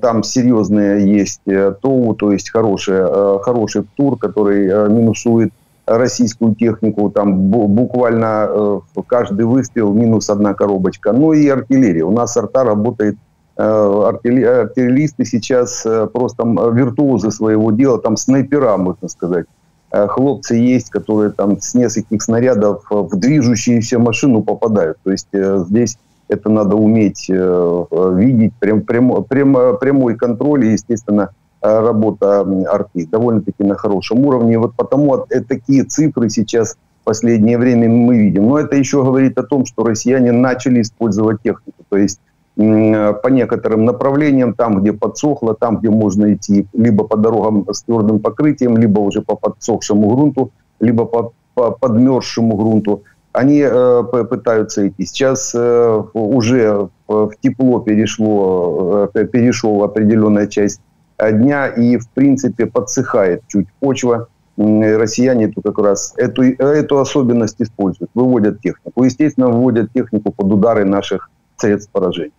Там 0.00 0.22
серьезные 0.22 1.06
есть 1.14 1.42
э, 1.46 1.74
ТОУ, 1.82 2.14
то 2.14 2.32
есть 2.32 2.48
хороший, 2.48 3.00
э, 3.00 3.38
хороший 3.42 3.86
тур, 3.96 4.16
который 4.16 4.66
минусует 4.88 5.52
российскую 5.84 6.54
технику. 6.54 7.10
Там 7.10 7.50
буквально 7.50 8.80
каждый 9.06 9.44
выстрел 9.44 9.92
минус 9.92 10.30
одна 10.30 10.54
коробочка. 10.54 11.12
Ну 11.12 11.34
и 11.34 11.46
артиллерия. 11.48 12.04
У 12.04 12.12
нас 12.12 12.34
арта 12.36 12.64
работает 12.64 13.16
артиллеристы 13.56 15.24
сейчас 15.24 15.86
просто 16.12 16.44
виртуозы 16.72 17.30
своего 17.30 17.70
дела, 17.72 17.98
там 17.98 18.16
снайпера, 18.16 18.76
можно 18.76 19.08
сказать. 19.08 19.46
Э, 19.90 20.06
хлопцы 20.06 20.54
есть, 20.54 20.90
которые 20.90 21.30
там 21.30 21.60
с 21.60 21.74
нескольких 21.74 22.22
снарядов 22.22 22.84
в 22.90 23.16
движущуюся 23.16 23.98
машину 23.98 24.42
попадают. 24.42 24.98
То 25.02 25.10
есть 25.10 25.28
э, 25.32 25.64
здесь 25.68 25.98
это 26.28 26.50
надо 26.50 26.76
уметь 26.76 27.26
э, 27.30 27.84
видеть, 28.14 28.52
прям, 28.58 28.82
прям, 28.82 29.24
прям, 29.24 29.78
прямой 29.78 30.16
контроль 30.16 30.66
и, 30.66 30.72
естественно, 30.72 31.30
работа 31.60 32.46
арты 32.70 33.06
довольно-таки 33.06 33.64
на 33.64 33.74
хорошем 33.74 34.24
уровне. 34.24 34.58
Вот 34.58 34.74
потому 34.76 35.26
такие 35.48 35.82
цифры 35.82 36.30
сейчас 36.30 36.76
последнее 37.02 37.58
время 37.58 37.88
мы 37.88 38.18
видим. 38.18 38.46
Но 38.46 38.58
это 38.58 38.76
еще 38.76 39.02
говорит 39.02 39.38
о 39.38 39.42
том, 39.42 39.64
что 39.64 39.82
россияне 39.82 40.30
начали 40.30 40.82
использовать 40.82 41.42
технику. 41.42 41.82
То 41.88 41.96
есть 41.96 42.20
по 42.58 43.28
некоторым 43.28 43.84
направлениям, 43.84 44.52
там, 44.52 44.80
где 44.80 44.92
подсохло, 44.92 45.54
там, 45.54 45.78
где 45.78 45.90
можно 45.90 46.34
идти 46.34 46.66
либо 46.72 47.04
по 47.04 47.16
дорогам 47.16 47.64
с 47.72 47.84
твердым 47.84 48.18
покрытием, 48.18 48.76
либо 48.76 48.98
уже 48.98 49.22
по 49.22 49.36
подсохшему 49.36 50.10
грунту, 50.10 50.50
либо 50.80 51.04
по, 51.04 51.32
по 51.54 51.70
подмерзшему 51.70 52.56
грунту, 52.56 53.04
они 53.32 53.60
э, 53.64 54.02
пытаются 54.28 54.88
идти. 54.88 55.06
Сейчас 55.06 55.54
э, 55.54 56.02
уже 56.14 56.88
в 57.06 57.30
тепло 57.40 57.78
перешло, 57.78 59.08
э, 59.14 59.24
перешел 59.26 59.84
определенная 59.84 60.48
часть 60.48 60.80
дня, 61.16 61.68
и, 61.68 61.96
в 61.96 62.08
принципе, 62.10 62.66
подсыхает 62.66 63.42
чуть 63.46 63.68
почва. 63.78 64.26
Россияне 64.56 65.46
тут 65.46 65.62
как 65.62 65.78
раз 65.78 66.14
эту, 66.16 66.42
эту 66.42 66.98
особенность 66.98 67.62
используют, 67.62 68.10
выводят 68.14 68.60
технику. 68.60 69.04
Естественно, 69.04 69.48
выводят 69.48 69.92
технику 69.92 70.32
под 70.32 70.52
удары 70.52 70.84
наших 70.84 71.30
средств 71.56 71.92
поражения. 71.92 72.32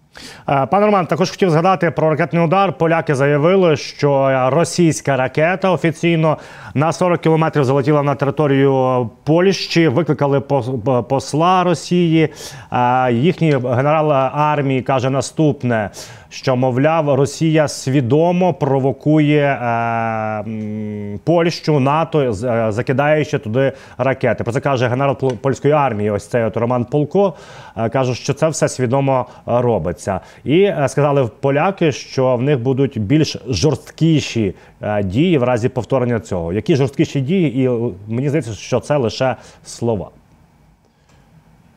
Е, 0.50 0.66
пане 0.66 0.86
Роман, 0.86 1.06
також 1.06 1.32
хотів 1.32 1.50
згадати 1.50 1.92
про 1.92 2.10
ракетний 2.10 2.44
удар. 2.44 2.74
Поляки 2.74 3.16
заявили, 3.16 3.78
що 3.78 4.32
російська 4.50 5.18
ракета 5.18 5.72
офіційно 5.72 6.38
на 6.74 6.92
40 6.92 7.22
кілометрів 7.22 7.64
залетіла 7.64 8.04
на 8.04 8.16
територію 8.16 9.10
Польщі, 9.24 9.88
викликали 9.88 10.42
посла 11.10 11.64
Росії. 11.64 12.30
Е, 12.72 13.14
їхній 13.14 13.52
генерал 13.52 14.12
армії 14.34 14.82
каже 14.82 15.10
наступне: 15.10 15.90
що 16.30 16.56
мовляв, 16.56 17.16
Росія 17.16 17.68
свідомо 17.68 18.54
провокує 18.54 19.46
е, 19.46 20.44
Польщу 21.24 21.80
НАТО, 21.80 22.34
закидаючи 22.72 23.38
туди 23.38 23.72
ракети. 23.98 24.44
Про 24.44 24.54
це 24.54 24.60
каже 24.60 24.88
генерал 24.88 25.18
польської 25.18 25.74
армії. 25.74 26.12
Ось 26.12 26.28
цей 26.28 26.44
от 26.44 26.58
Роман 26.58 26.86
Полко. 26.86 27.34
каже, 27.94 28.16
що 28.16 28.34
це 28.34 28.48
все 28.48 28.70
свідомо 28.70 29.26
робиться 29.46 29.99
відбувається. 29.99 30.21
І 30.45 30.61
е, 30.61 30.87
сказали 30.89 31.31
поляки, 31.41 31.93
що 31.93 32.37
в 32.37 32.43
них 32.43 32.61
будуть 32.61 33.03
більш 33.03 33.37
жорсткіші 33.49 34.55
е, 34.83 35.03
дії 35.03 35.39
в 35.39 35.43
разі 35.43 35.69
повторення 35.69 36.21
цього. 36.21 36.53
Які 36.53 36.77
жорсткіші 36.77 37.21
дії, 37.21 37.57
і 37.57 37.69
е, 37.69 37.93
мені 38.09 38.29
здається, 38.29 38.53
що 38.53 38.81
це 38.81 38.97
лише 38.97 39.37
слова. 39.65 40.11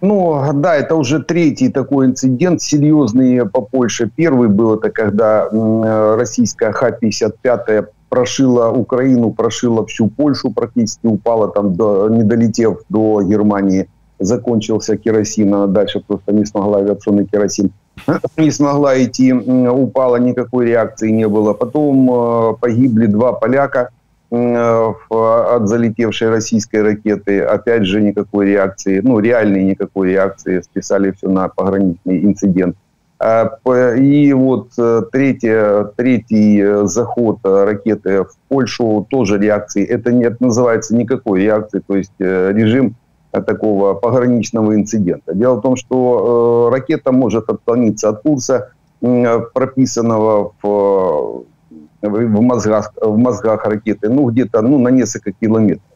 Ну, 0.01 0.51
да, 0.54 0.77
это 0.77 0.96
уже 0.96 1.20
третий 1.20 1.70
такой 1.70 2.06
инцидент 2.06 2.62
серьезный 2.62 3.50
по 3.50 3.62
Польше. 3.63 4.10
Первый 4.18 4.48
был 4.48 4.74
это 4.74 4.92
когда 4.92 5.50
российская 6.16 6.72
Х-55 6.72 7.86
прошила 8.10 8.70
Украину, 8.70 9.32
прошила 9.32 9.84
всю 9.86 10.08
Польшу, 10.08 10.51
практически 10.51 11.08
упала 11.08 11.48
там, 11.48 11.74
до, 11.74 12.10
не 12.10 12.24
долетев 12.24 12.84
до 12.89 13.22
Германии. 13.22 13.88
Закончился 14.20 14.98
керосин, 14.98 15.54
она 15.54 15.68
дальше 15.68 16.00
просто 16.06 16.32
не 16.32 16.46
смогла 16.46 16.77
авиационный 16.77 17.25
керосин 17.25 17.72
не 18.37 18.50
смогла 18.50 19.02
идти, 19.02 19.32
упала, 19.32 20.16
никакой 20.16 20.66
реакции 20.66 21.11
не 21.11 21.28
было. 21.28 21.52
Потом 21.52 22.11
э, 22.11 22.54
погибли 22.61 23.06
два 23.06 23.32
поляка 23.32 23.90
э, 24.30 24.92
от 25.11 25.68
залетевшей 25.68 26.30
российской 26.30 26.82
ракеты. 26.82 27.40
Опять 27.40 27.87
же, 27.87 28.00
никакой 28.00 28.47
реакции, 28.47 29.00
ну, 29.00 29.21
реальной 29.21 29.64
никакой 29.64 30.11
реакции. 30.11 30.61
Списали 30.61 31.12
все 31.12 31.28
на 31.28 31.49
пограничный 31.49 32.25
инцидент. 32.25 32.76
А, 33.18 33.52
и 33.94 34.32
вот 34.32 34.71
э, 34.78 35.02
третий, 35.12 35.87
третий 35.97 36.87
заход 36.87 37.38
ракеты 37.44 38.25
в 38.25 38.32
Польшу 38.49 39.06
тоже 39.09 39.38
реакции. 39.38 39.85
Это 39.85 40.12
не 40.12 40.35
называется 40.40 40.97
никакой 40.97 41.42
реакции. 41.42 41.82
То 41.87 41.97
есть 41.97 42.12
режим 42.18 42.97
такого 43.41 43.95
пограничного 43.95 44.75
инцидента. 44.75 45.35
Дело 45.35 45.57
в 45.57 45.62
том, 45.62 45.77
что 45.77 46.69
э, 46.69 46.75
ракета 46.75 47.12
может 47.12 47.49
отклониться 47.49 48.11
от 48.11 48.23
курса, 48.23 48.73
э, 49.01 49.41
прописанного 49.55 50.53
в, 50.62 51.45
в, 52.03 52.41
мозгах, 52.41 52.93
в 53.01 53.17
мозгах 53.17 53.65
ракеты, 53.65 54.11
ну, 54.11 54.31
где-то 54.31 54.61
ну, 54.61 54.79
на 54.79 54.89
несколько 54.89 55.33
километров 55.33 55.87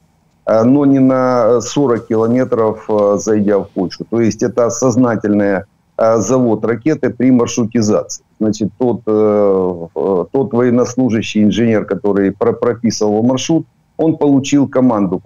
но 0.46 0.86
не 0.86 1.00
на 1.00 1.60
40 1.60 2.06
километров 2.06 2.84
э, 2.88 3.16
зайдя 3.18 3.58
в 3.58 3.68
Польшу. 3.70 4.04
То 4.08 4.20
есть 4.20 4.42
это 4.42 4.70
сознательный 4.70 5.62
э, 5.98 6.16
завод 6.18 6.64
ракеты 6.64 7.10
при 7.10 7.32
маршрутизации. 7.32 8.24
Значит, 8.38 8.70
тот, 8.78 9.00
э, 9.06 9.86
тот 9.94 10.52
военнослужащий 10.52 11.42
инженер, 11.42 11.84
который 11.84 12.30
прописывал 12.30 13.24
маршрут, 13.24 13.66
он 13.96 14.16
получил 14.16 14.68
команду. 14.68 15.20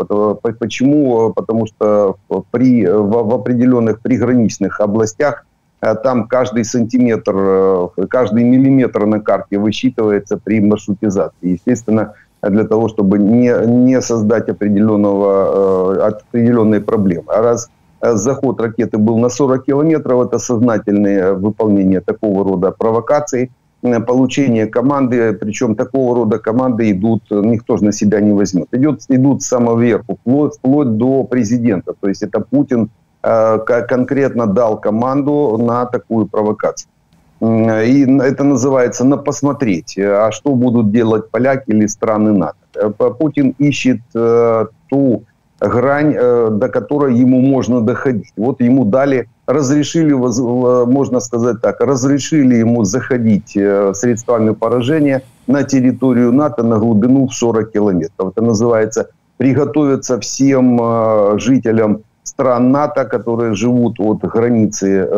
Почему? 0.59 1.33
Потому 1.33 1.67
что 1.67 2.17
при, 2.51 2.87
в, 2.87 3.09
в 3.09 3.35
определенных 3.35 4.01
приграничных 4.01 4.81
областях 4.81 5.45
э, 5.81 5.95
там 5.97 6.29
каждый 6.29 6.65
сантиметр, 6.65 7.35
э, 7.37 7.89
каждый 8.09 8.45
миллиметр 8.45 9.07
на 9.07 9.21
карте 9.21 9.59
высчитывается 9.59 10.37
при 10.37 10.61
маршрутизации. 10.61 11.53
Естественно, 11.53 12.15
для 12.43 12.65
того, 12.65 12.89
чтобы 12.89 13.19
не, 13.19 13.53
не 13.67 14.01
создать 14.01 14.49
определенного, 14.49 15.97
э, 15.97 16.13
определенные 16.31 16.81
проблемы. 16.81 17.25
А 17.29 17.43
раз 17.43 17.69
заход 18.01 18.61
ракеты 18.61 18.99
был 18.99 19.19
на 19.19 19.29
40 19.29 19.65
километров, 19.65 20.27
это 20.27 20.39
сознательное 20.39 21.35
выполнение 21.35 22.01
такого 22.01 22.45
рода 22.45 22.71
провокаций– 22.71 23.51
получение 23.83 24.67
команды, 24.67 25.33
причем 25.33 25.75
такого 25.75 26.15
рода 26.15 26.39
команды 26.39 26.91
идут, 26.91 27.23
никто 27.31 27.77
же 27.77 27.85
на 27.85 27.93
себя 27.93 28.21
не 28.21 28.33
возьмет. 28.33 28.69
Идет, 28.73 29.01
идут 29.09 29.43
с 29.43 29.47
самого 29.47 29.81
верху, 29.81 30.19
вплоть, 30.21 30.57
вплоть 30.57 30.97
до 30.97 31.25
президента. 31.25 31.95
То 32.01 32.09
есть 32.09 32.23
это 32.23 32.41
Путин 32.41 32.91
э, 33.23 33.59
конкретно 33.89 34.47
дал 34.47 34.81
команду 34.81 35.57
на 35.59 35.87
такую 35.87 36.27
провокацию. 36.27 36.91
И 37.41 38.07
это 38.21 38.45
называется 38.45 39.05
«на 39.05 39.17
посмотреть», 39.17 39.97
а 39.99 40.31
что 40.31 40.55
будут 40.55 40.91
делать 40.93 41.31
поляки 41.31 41.71
или 41.71 41.87
страны 41.87 42.33
НАТО. 42.33 42.57
Э, 42.75 42.91
Путин 43.19 43.55
ищет 43.59 44.01
э, 44.15 44.67
ту 44.91 45.25
грань, 45.61 46.15
э, 46.17 46.49
до 46.51 46.69
которой 46.69 47.15
ему 47.15 47.41
можно 47.41 47.81
доходить. 47.81 48.33
Вот 48.37 48.61
ему 48.61 48.85
дали, 48.85 49.29
разрешили, 49.47 50.13
можно 50.13 51.21
сказать 51.21 51.61
так, 51.61 51.81
разрешили 51.81 52.57
ему 52.57 52.85
заходить 52.85 53.57
э, 53.57 53.93
средствами 53.95 54.55
поражения 54.55 55.23
на 55.47 55.63
территорию 55.63 56.33
НАТО 56.33 56.63
на 56.63 56.79
глубину 56.79 57.27
в 57.27 57.35
40 57.35 57.73
километров. 57.73 58.33
Это 58.33 58.43
называется 58.43 59.11
приготовиться 59.37 60.19
всем 60.19 60.79
э, 60.81 61.39
жителям 61.39 62.03
стран 62.23 62.71
НАТО, 62.71 63.05
которые 63.05 63.55
живут 63.55 63.99
от 63.99 64.21
границы 64.21 65.09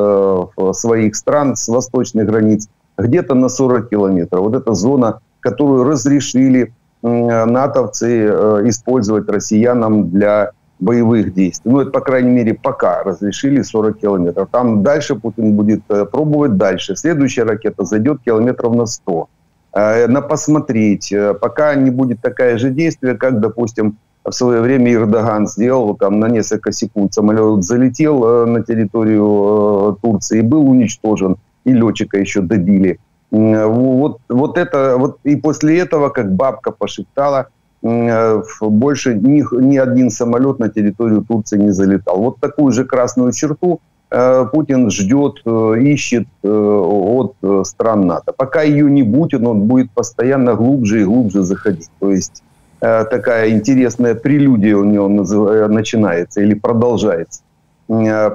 своих 0.72 1.14
стран, 1.14 1.56
с 1.56 1.68
восточных 1.68 2.26
границ, 2.26 2.68
где-то 2.96 3.34
на 3.34 3.48
40 3.48 3.90
километров. 3.90 4.40
Вот 4.40 4.54
эта 4.54 4.72
зона, 4.74 5.20
которую 5.40 5.84
разрешили 5.84 6.72
натовцы 7.02 8.26
э, 8.26 8.62
использовать 8.68 9.28
россиянам 9.28 10.10
для 10.10 10.52
боевых 10.78 11.34
действий. 11.34 11.70
Ну, 11.70 11.80
это, 11.80 11.90
по 11.90 12.00
крайней 12.00 12.30
мере, 12.30 12.54
пока 12.54 13.02
разрешили 13.02 13.62
40 13.62 13.98
километров. 13.98 14.48
Там 14.50 14.82
дальше 14.82 15.14
Путин 15.16 15.54
будет 15.54 15.82
э, 15.88 16.04
пробовать 16.04 16.56
дальше. 16.56 16.96
Следующая 16.96 17.44
ракета 17.44 17.84
зайдет 17.84 18.20
километров 18.24 18.74
на 18.74 18.86
100. 18.86 19.28
Э, 19.74 20.06
на 20.06 20.20
посмотреть, 20.22 21.12
пока 21.40 21.74
не 21.74 21.90
будет 21.90 22.20
такое 22.20 22.58
же 22.58 22.70
действие, 22.70 23.16
как, 23.16 23.40
допустим, 23.40 23.96
в 24.24 24.30
свое 24.30 24.60
время 24.60 24.92
Эрдоган 24.92 25.48
сделал, 25.48 25.96
там 25.96 26.20
на 26.20 26.28
несколько 26.28 26.70
секунд 26.70 27.12
самолет 27.12 27.64
залетел 27.64 28.46
на 28.46 28.62
территорию 28.62 29.98
Турции 30.00 30.38
и 30.38 30.42
был 30.42 30.70
уничтожен, 30.70 31.36
и 31.64 31.72
летчика 31.72 32.18
еще 32.18 32.40
добили. 32.40 33.00
Вот, 33.32 34.18
вот 34.28 34.58
это, 34.58 34.96
вот 34.98 35.16
и 35.24 35.36
после 35.36 35.78
этого, 35.78 36.10
как 36.10 36.34
бабка 36.34 36.70
пошептала, 36.70 37.48
больше 37.82 39.14
ни, 39.14 39.42
ни 39.64 39.78
один 39.78 40.10
самолет 40.10 40.58
на 40.58 40.68
территорию 40.68 41.24
Турции 41.26 41.58
не 41.58 41.70
залетал. 41.70 42.18
Вот 42.18 42.40
такую 42.40 42.72
же 42.72 42.84
красную 42.84 43.32
черту 43.32 43.80
э, 44.10 44.46
Путин 44.52 44.90
ждет, 44.90 45.40
э, 45.46 45.74
ищет 45.80 46.28
э, 46.44 46.48
от 46.48 47.34
стран 47.66 48.06
НАТО. 48.06 48.32
Пока 48.36 48.62
ее 48.62 48.90
не 48.90 49.02
будет, 49.02 49.42
он 49.42 49.62
будет 49.62 49.90
постоянно 49.92 50.54
глубже 50.54 51.00
и 51.00 51.04
глубже 51.04 51.42
заходить. 51.42 51.90
То 52.00 52.12
есть 52.12 52.42
такая 52.80 53.50
интересная 53.50 54.14
прелюдия 54.14 54.76
у 54.76 54.84
него 54.84 55.08
начинается 55.08 56.40
или 56.40 56.54
продолжается. 56.54 57.42
Э, 57.88 58.30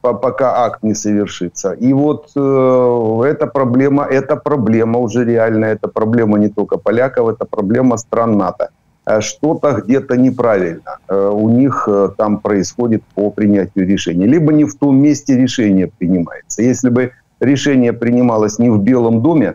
пока 0.00 0.64
акт 0.64 0.82
не 0.82 0.94
совершится. 0.94 1.72
И 1.72 1.92
вот 1.92 2.30
э, 2.36 3.22
эта 3.26 3.46
проблема, 3.46 4.04
эта 4.04 4.36
проблема 4.36 4.98
уже 4.98 5.24
реальная, 5.24 5.74
это 5.74 5.88
проблема 5.88 6.38
не 6.38 6.48
только 6.48 6.78
поляков, 6.78 7.28
это 7.28 7.44
проблема 7.44 7.96
стран 7.96 8.38
НАТО. 8.38 8.68
Э, 9.06 9.20
что-то 9.20 9.72
где-то 9.72 10.16
неправильно 10.16 10.98
у 11.08 11.48
них 11.50 11.88
там 12.16 12.38
происходит 12.38 13.02
по 13.14 13.30
принятию 13.30 13.86
решения. 13.86 14.26
Либо 14.26 14.52
не 14.52 14.64
в 14.64 14.74
том 14.74 14.96
месте 14.96 15.36
решение 15.36 15.90
принимается. 15.98 16.62
Если 16.62 16.90
бы 16.90 17.10
решение 17.40 17.92
принималось 17.92 18.58
не 18.58 18.70
в 18.70 18.78
Белом 18.78 19.20
доме, 19.20 19.54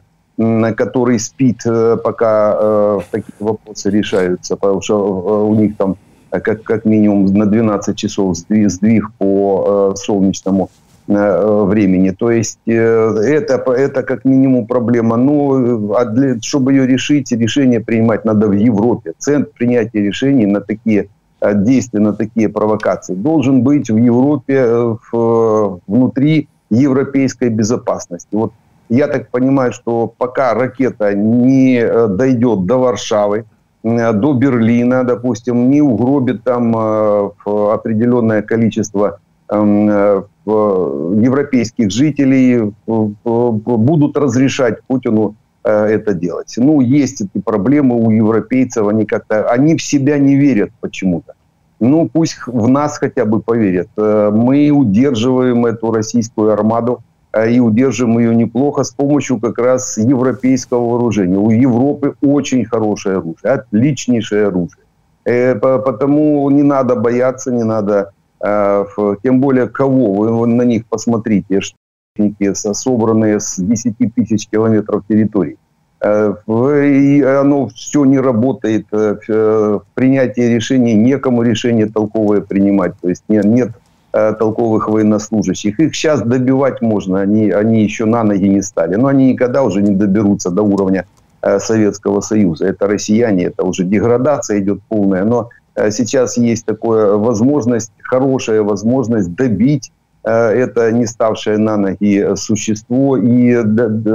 который 0.78 1.20
спит, 1.20 1.64
пока 2.04 3.00
такие 3.12 3.34
вопросы 3.40 3.90
решаются, 3.90 4.56
потому 4.56 4.82
что 4.82 5.48
у 5.48 5.56
них 5.56 5.78
там 5.78 5.96
как, 6.30 6.64
как 6.64 6.86
минимум 6.86 7.26
на 7.26 7.46
12 7.46 7.98
часов 7.98 8.38
сдвиг, 8.38 8.70
сдвиг 8.70 9.12
по 9.18 9.94
солнечному 9.96 10.70
времени. 11.08 12.10
То 12.10 12.32
есть 12.32 12.60
это, 12.66 13.72
это 13.72 14.04
как 14.04 14.26
минимум 14.26 14.68
проблема. 14.68 15.16
Но 15.16 15.96
а 15.96 16.04
для, 16.04 16.38
чтобы 16.42 16.74
ее 16.74 16.86
решить, 16.86 17.32
решение 17.32 17.80
принимать 17.80 18.26
надо 18.26 18.48
в 18.48 18.52
Европе. 18.52 19.14
Центр 19.18 19.50
принятия 19.58 20.02
решений 20.02 20.46
на 20.46 20.60
такие 20.60 21.08
действия, 21.42 22.02
на 22.02 22.14
такие 22.14 22.50
провокации 22.50 23.14
должен 23.14 23.62
быть 23.62 23.90
в 23.90 23.96
Европе 23.96 24.98
в, 25.12 25.80
внутри 25.88 26.50
европейской 26.70 27.50
безопасности. 27.50 28.30
Вот 28.32 28.54
я 28.90 29.08
так 29.08 29.30
понимаю, 29.30 29.74
что 29.74 30.14
пока 30.18 30.54
ракета 30.54 31.14
не 31.14 31.80
э, 31.80 32.08
дойдет 32.08 32.66
до 32.66 32.78
Варшавы, 32.78 33.40
э, 33.40 33.44
до 34.14 34.34
Берлина, 34.34 35.04
допустим, 35.04 35.70
не 35.70 35.82
угробит 35.82 36.44
там 36.44 36.76
э, 36.76 37.30
определенное 37.46 38.42
количество 38.42 39.20
эм, 39.50 39.88
европейских 40.46 41.92
жителей, 41.92 42.74
будут 42.86 44.18
разрешать 44.18 44.82
Путину 44.88 45.36
это 45.64 46.14
делать. 46.14 46.54
Ну, 46.58 46.80
есть 46.80 47.22
эти 47.22 47.44
проблемы 47.44 47.96
у 47.96 48.10
европейцев, 48.10 48.88
они 48.88 49.06
как-то, 49.06 49.50
они 49.50 49.76
в 49.76 49.82
себя 49.82 50.18
не 50.18 50.38
верят 50.38 50.72
почему-то. 50.80 51.34
Ну, 51.82 52.10
пусть 52.12 52.38
в 52.48 52.70
нас 52.70 52.98
хотя 52.98 53.26
бы 53.26 53.42
поверят. 53.42 53.90
Мы 53.98 54.72
удерживаем 54.72 55.66
эту 55.66 55.92
российскую 55.92 56.52
армаду, 56.54 57.02
и 57.46 57.60
удержим 57.60 58.18
ее 58.18 58.36
неплохо 58.36 58.84
с 58.84 58.92
помощью 58.92 59.40
как 59.40 59.58
раз 59.58 59.98
европейского 59.98 60.92
вооружения. 60.92 61.38
У 61.38 61.50
Европы 61.52 62.16
очень 62.22 62.66
хорошее 62.66 63.18
оружие, 63.18 63.54
отличнейшее 63.54 64.48
оружие. 64.48 64.84
Э, 65.26 65.56
потому 65.56 66.50
не 66.50 66.64
надо 66.64 66.96
бояться, 66.96 67.52
не 67.52 67.64
надо, 67.64 68.12
а, 68.40 68.86
тем 69.24 69.42
более 69.42 69.68
кого, 69.68 70.14
вы 70.14 70.48
на 70.48 70.62
них 70.62 70.86
посмотрите, 70.86 71.62
штатники 71.62 72.54
собранные 72.54 73.40
с 73.40 73.58
10 73.58 73.96
тысяч 74.16 74.48
километров 74.48 75.04
территории. 75.08 75.58
Э, 76.00 76.34
и 76.48 77.22
оно 77.22 77.68
все 77.68 78.06
не 78.06 78.20
работает, 78.20 78.86
э, 78.92 79.18
в 79.28 79.84
принятии 79.96 80.56
решений 80.56 80.94
некому 80.94 81.44
решение 81.44 81.88
толковое 81.88 82.42
принимать, 82.42 82.94
то 83.02 83.10
есть 83.10 83.24
нет, 83.28 83.46
нет 83.46 83.72
Э, 83.72 83.87
толковых 84.40 84.88
военнослужащих. 84.90 85.80
Их 85.80 85.96
сейчас 85.96 86.22
добивать 86.22 86.82
можно, 86.82 87.22
они, 87.22 87.52
они 87.52 87.84
еще 87.84 88.06
на 88.06 88.24
ноги 88.24 88.48
не 88.48 88.62
стали. 88.62 88.96
Но 88.96 89.08
они 89.08 89.32
никогда 89.34 89.64
уже 89.64 89.82
не 89.82 89.96
доберутся 89.96 90.50
до 90.50 90.64
уровня 90.64 91.06
э, 91.42 91.60
Советского 91.60 92.22
Союза. 92.22 92.68
Это 92.68 92.88
россияне, 92.88 93.46
это 93.46 93.64
уже 93.64 93.84
деградация 93.84 94.60
идет 94.60 94.80
полная. 94.90 95.24
Но 95.24 95.50
э, 95.76 95.92
сейчас 95.92 96.38
есть 96.38 96.66
такая 96.66 97.14
возможность, 97.14 97.92
хорошая 98.02 98.62
возможность 98.62 99.34
добить 99.34 99.92
это 100.24 100.92
не 100.92 101.06
ставшее 101.06 101.58
на 101.58 101.78
ноги 101.78 102.36
существо, 102.36 103.16
и 103.16 103.56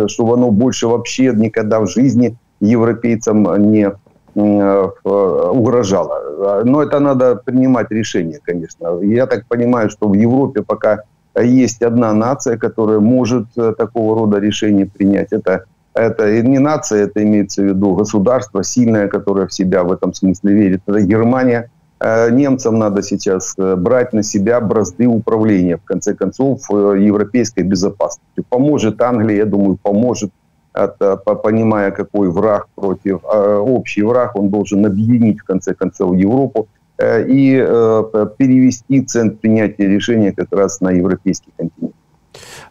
чтобы 0.08 0.34
оно 0.34 0.50
больше 0.50 0.86
вообще 0.86 1.32
никогда 1.34 1.80
в 1.80 1.86
жизни 1.86 2.36
европейцам 2.60 3.70
не 3.70 3.90
Э, 3.90 4.11
угрожало. 4.34 6.62
Но 6.64 6.82
это 6.82 7.00
надо 7.00 7.36
принимать 7.36 7.90
решение, 7.90 8.40
конечно. 8.42 8.98
Я 9.02 9.26
так 9.26 9.46
понимаю, 9.46 9.90
что 9.90 10.08
в 10.08 10.14
Европе 10.14 10.62
пока 10.62 11.02
есть 11.40 11.82
одна 11.82 12.12
нация, 12.12 12.56
которая 12.56 13.00
может 13.00 13.46
э, 13.56 13.72
такого 13.76 14.14
рода 14.14 14.38
решение 14.38 14.86
принять. 14.86 15.32
Это, 15.32 15.64
это 15.94 16.42
не 16.42 16.58
нация, 16.58 17.04
это 17.04 17.22
имеется 17.22 17.62
в 17.62 17.66
виду 17.66 17.94
государство 17.94 18.62
сильное, 18.62 19.08
которое 19.08 19.46
в 19.46 19.52
себя 19.52 19.82
в 19.82 19.92
этом 19.92 20.12
смысле 20.12 20.52
верит. 20.52 20.82
Это 20.86 21.00
Германия. 21.00 21.70
Э, 22.00 22.30
немцам 22.30 22.78
надо 22.78 23.02
сейчас 23.02 23.54
брать 23.56 24.12
на 24.12 24.22
себя 24.22 24.60
бразды 24.60 25.06
управления, 25.06 25.78
в 25.78 25.84
конце 25.84 26.14
концов, 26.14 26.68
европейской 26.70 27.62
безопасностью. 27.62 28.44
Поможет 28.48 29.00
Англия, 29.00 29.36
я 29.36 29.46
думаю, 29.46 29.78
поможет 29.82 30.32
это, 30.77 31.17
понимая, 31.17 31.91
какой 31.91 32.29
враг 32.29 32.67
против, 32.75 33.19
а, 33.23 33.59
общий 33.59 34.03
враг, 34.03 34.35
он 34.35 34.49
должен 34.49 34.85
объединить, 34.85 35.39
в 35.39 35.43
конце 35.43 35.73
концов, 35.73 36.15
Европу 36.15 36.67
э, 36.97 37.25
и 37.27 37.57
э, 37.59 38.27
перевести 38.37 39.01
центр 39.01 39.37
принятия 39.37 39.87
решения 39.87 40.31
как 40.31 40.51
раз 40.51 40.81
на 40.81 40.91
европейский 40.91 41.51
континент. 41.57 41.95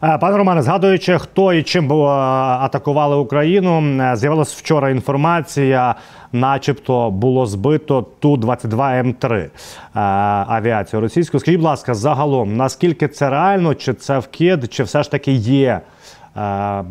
Е, 0.03 0.17
пане 0.17 0.37
Романе, 0.37 0.61
згадуючи, 0.61 1.17
хто 1.17 1.53
і 1.53 1.63
чим 1.63 1.87
було 1.87 2.07
атакували 2.61 3.15
Україну, 3.15 4.01
е, 4.01 4.15
з'явилася 4.15 4.55
вчора 4.59 4.89
інформація, 4.89 5.95
начебто 6.31 7.11
було 7.11 7.45
збито 7.45 8.05
ту 8.19 8.37
22 8.37 8.93
М 8.93 9.13
3 9.13 9.39
е, 9.39 9.49
авіацію 10.47 11.01
російську. 11.01 11.39
Скажіть, 11.39 11.59
будь 11.59 11.65
ласка, 11.65 11.93
загалом 11.93 12.57
наскільки 12.57 13.07
це 13.07 13.29
реально, 13.29 13.75
чи 13.75 13.93
це 13.93 14.19
вкид, 14.19 14.73
чи 14.73 14.83
все 14.83 15.03
ж 15.03 15.11
таки 15.11 15.31
є 15.31 15.81
Е, 16.20 16.20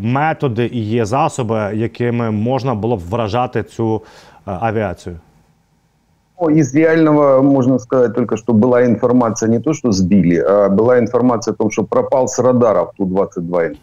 методи 0.00 0.70
і 0.72 0.80
є 0.80 1.04
засоби, 1.04 1.70
якими 1.74 2.30
можна 2.30 2.74
було 2.74 2.96
б 2.96 3.00
вражати 3.00 3.62
цю 3.62 3.96
е, 3.96 4.00
авіацію? 4.60 5.16
Из 6.50 6.74
реального 6.74 7.42
можно 7.42 7.78
сказать 7.78 8.14
только, 8.14 8.36
что 8.36 8.52
была 8.52 8.84
информация 8.84 9.48
не 9.48 9.60
то, 9.60 9.72
что 9.72 9.92
сбили, 9.92 10.36
а 10.36 10.68
была 10.68 10.98
информация 10.98 11.54
о 11.54 11.56
том, 11.56 11.70
что 11.70 11.84
пропал 11.84 12.28
с 12.28 12.38
радаров 12.38 12.92
Ту-22М3. 12.98 13.76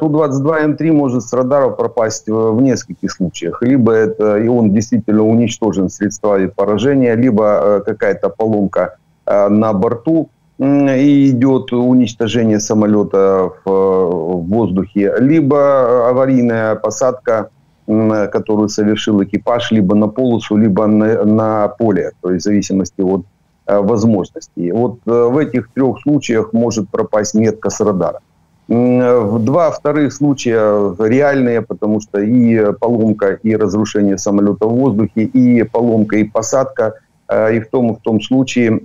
Ту-22М3 0.00 0.92
может 0.92 1.22
с 1.22 1.32
радаров 1.32 1.76
пропасть 1.76 2.28
в 2.28 2.60
нескольких 2.60 3.12
случаях. 3.12 3.62
Либо 3.62 3.92
это 3.92 4.38
и 4.38 4.48
он 4.48 4.70
действительно 4.72 5.24
уничтожен 5.24 5.90
средствами 5.90 6.46
поражения, 6.46 7.14
либо 7.14 7.44
э, 7.44 7.80
какая-то 7.84 8.30
поломка 8.30 8.96
э, 9.26 9.48
на 9.48 9.72
борту, 9.72 10.30
и 10.35 10.35
идет 10.59 11.71
уничтожение 11.71 12.59
самолета 12.59 13.51
в, 13.63 13.69
в 13.69 14.47
воздухе, 14.47 15.13
либо 15.19 16.09
аварийная 16.09 16.75
посадка, 16.75 17.49
которую 17.85 18.69
совершил 18.69 19.23
экипаж, 19.23 19.71
либо 19.71 19.95
на 19.95 20.07
полосу, 20.07 20.57
либо 20.57 20.87
на, 20.87 21.23
на 21.23 21.67
поле, 21.67 22.11
то 22.21 22.31
есть 22.31 22.43
в 22.43 22.49
зависимости 22.49 23.01
от 23.01 23.25
э, 23.65 23.79
возможностей. 23.79 24.71
Вот 24.73 24.99
э, 25.05 25.11
в 25.11 25.37
этих 25.37 25.69
трех 25.73 26.01
случаях 26.01 26.51
может 26.51 26.89
пропасть 26.89 27.33
метка 27.33 27.69
с 27.69 27.79
радара. 27.79 28.19
В 28.67 29.39
два 29.39 29.71
вторых 29.71 30.11
случая 30.11 30.93
реальные, 30.99 31.61
потому 31.61 32.01
что 32.01 32.19
и 32.19 32.73
поломка, 32.73 33.39
и 33.41 33.55
разрушение 33.55 34.17
самолета 34.17 34.67
в 34.67 34.75
воздухе, 34.75 35.23
и 35.23 35.63
поломка, 35.63 36.17
и 36.17 36.25
посадка– 36.25 36.95
и 37.29 37.59
в 37.59 37.67
том, 37.69 37.95
в 37.95 38.01
том 38.01 38.21
случае 38.21 38.79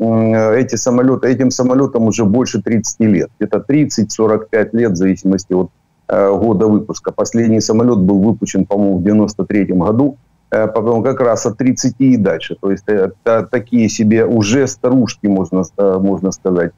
эти 0.58 0.74
самолеты, 0.76 1.28
этим 1.28 1.50
самолетам 1.50 2.06
уже 2.06 2.24
больше 2.24 2.60
30 2.60 3.00
лет. 3.00 3.30
Это 3.38 3.64
30-45 3.68 4.70
лет 4.72 4.92
в 4.92 4.96
зависимости 4.96 5.52
от 5.52 5.70
э, 6.08 6.30
года 6.30 6.66
выпуска. 6.66 7.12
Последний 7.12 7.60
самолет 7.60 7.98
был 7.98 8.20
выпущен, 8.20 8.66
по-моему, 8.66 8.98
в 8.98 9.04
93 9.04 9.64
году. 9.66 10.16
Э, 10.50 10.66
потом 10.66 11.02
как 11.02 11.20
раз 11.20 11.46
от 11.46 11.56
30 11.56 11.94
и 12.00 12.16
дальше. 12.16 12.56
То 12.60 12.70
есть 12.72 12.84
это 12.86 13.48
такие 13.50 13.88
себе 13.88 14.26
уже 14.26 14.66
старушки, 14.66 15.28
можно, 15.28 15.62
можно 15.78 16.32
сказать, 16.32 16.72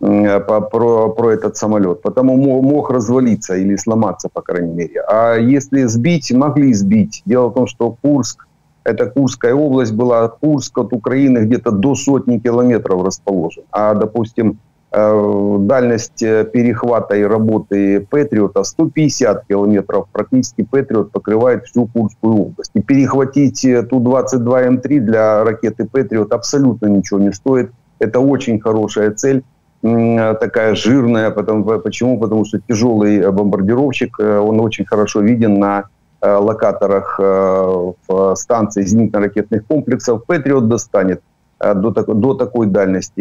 про, 0.00 1.08
про 1.08 1.30
этот 1.30 1.56
самолет. 1.56 2.02
Потому 2.02 2.36
мог 2.62 2.90
развалиться 2.90 3.56
или 3.56 3.76
сломаться, 3.76 4.28
по 4.32 4.40
крайней 4.40 4.72
мере. 4.72 5.00
А 5.08 5.34
если 5.34 5.82
сбить, 5.84 6.32
могли 6.32 6.72
сбить. 6.72 7.22
Дело 7.26 7.48
в 7.48 7.54
том, 7.54 7.66
что 7.66 7.96
Курск 8.00 8.46
это 8.84 9.06
Курская 9.06 9.54
область 9.54 9.92
была, 9.92 10.28
Курск 10.28 10.78
от 10.78 10.92
Украины 10.92 11.38
где-то 11.38 11.70
до 11.70 11.94
сотни 11.94 12.38
километров 12.38 13.04
расположен. 13.04 13.64
А, 13.70 13.94
допустим, 13.94 14.58
э, 14.92 15.56
дальность 15.60 16.22
э, 16.22 16.44
перехвата 16.44 17.14
и 17.16 17.22
работы 17.22 18.06
Патриота 18.10 18.64
150 18.64 19.44
километров. 19.46 20.06
Практически 20.12 20.62
Патриот 20.62 21.12
покрывает 21.12 21.64
всю 21.66 21.86
Курскую 21.86 22.34
область. 22.34 22.70
И 22.74 22.80
перехватить 22.80 23.64
э, 23.64 23.82
Ту-22М3 23.82 25.00
для 25.00 25.44
ракеты 25.44 25.86
Патриот 25.86 26.32
абсолютно 26.32 26.86
ничего 26.86 27.20
не 27.20 27.32
стоит. 27.32 27.70
Это 27.98 28.20
очень 28.20 28.60
хорошая 28.60 29.10
цель 29.12 29.42
такая 29.80 30.74
жирная. 30.74 31.30
Потому, 31.30 31.64
почему? 31.78 32.18
Потому 32.18 32.44
что 32.44 32.58
тяжелый 32.58 33.30
бомбардировщик, 33.30 34.18
он 34.18 34.60
очень 34.60 34.84
хорошо 34.84 35.20
виден 35.20 35.60
на 35.60 35.84
локаторах 36.22 37.18
э, 37.20 37.92
в 38.08 38.34
станции 38.34 38.82
зенитно-ракетных 38.84 39.64
комплексов. 39.68 40.24
Патриот 40.26 40.68
достанет 40.68 41.22
э, 41.60 41.74
до, 41.74 41.92
так, 41.92 42.06
до 42.06 42.34
такой 42.34 42.66
дальности. 42.66 43.20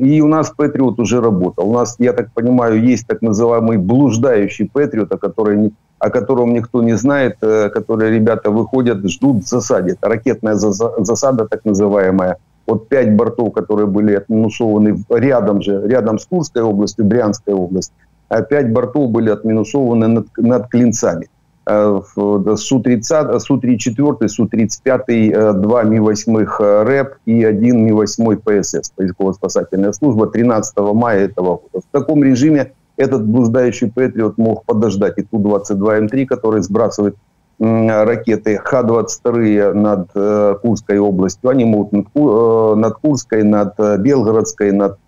И 0.00 0.20
у 0.20 0.26
нас 0.26 0.50
Патриот 0.50 0.98
уже 0.98 1.20
работал. 1.20 1.68
У 1.68 1.74
нас, 1.74 1.96
я 1.98 2.12
так 2.12 2.32
понимаю, 2.32 2.82
есть 2.82 3.06
так 3.06 3.22
называемый 3.22 3.78
блуждающий 3.78 4.68
Патриот, 4.72 5.12
о, 5.12 5.18
которой, 5.18 5.72
о 5.98 6.10
котором 6.10 6.52
никто 6.52 6.82
не 6.82 6.94
знает, 6.94 7.38
которые 7.40 8.12
ребята 8.12 8.50
выходят, 8.50 9.08
ждут 9.08 9.44
в 9.44 9.48
засаде. 9.48 9.96
Ракетная 10.00 10.54
засада, 10.54 11.46
так 11.46 11.64
называемая. 11.64 12.38
Вот 12.66 12.88
пять 12.88 13.14
бортов, 13.14 13.52
которые 13.52 13.86
были 13.86 14.14
отминусованы 14.14 15.04
рядом 15.10 15.60
же, 15.62 15.86
рядом 15.86 16.18
с 16.18 16.26
Курской 16.26 16.62
областью, 16.62 17.04
Брянской 17.04 17.52
областью, 17.52 17.94
а 18.28 18.40
пять 18.40 18.72
бортов 18.72 19.10
были 19.10 19.28
отминусованы 19.28 20.08
над, 20.08 20.26
над 20.38 20.68
Клинцами. 20.68 21.28
Э, 21.66 22.00
в- 22.16 22.56
Су-30, 22.56 23.38
Су-34, 23.38 24.28
Су-35, 24.28 25.04
э, 25.08 25.52
два 25.54 25.82
Ми-8 25.84 26.46
э, 26.60 26.82
РЭП 26.84 27.14
и 27.26 27.44
один 27.44 27.84
Ми-8 27.86 28.36
ПСС, 28.36 28.92
поисково-спасательная 28.96 29.92
служба, 29.92 30.26
13 30.26 30.94
мая 30.94 31.24
этого 31.26 31.60
года. 31.72 31.84
В 31.86 31.92
таком 31.92 32.22
режиме 32.22 32.72
этот 32.96 33.26
блуждающий 33.26 33.90
Патриот 33.90 34.38
мог 34.38 34.64
подождать 34.64 35.18
и 35.18 35.22
Ту-22М3, 35.22 36.26
который 36.26 36.60
сбрасывает 36.62 37.16
ракеты 37.58 38.58
Х-22 38.58 39.72
над 39.72 40.10
э, 40.14 40.56
Курской 40.60 40.98
областью. 40.98 41.50
Они 41.50 41.64
могут 41.64 41.92
над, 41.92 42.06
э, 42.14 42.90
Курской, 43.00 43.42
над 43.44 43.78
Белгородской, 44.00 44.72
над 44.72 44.98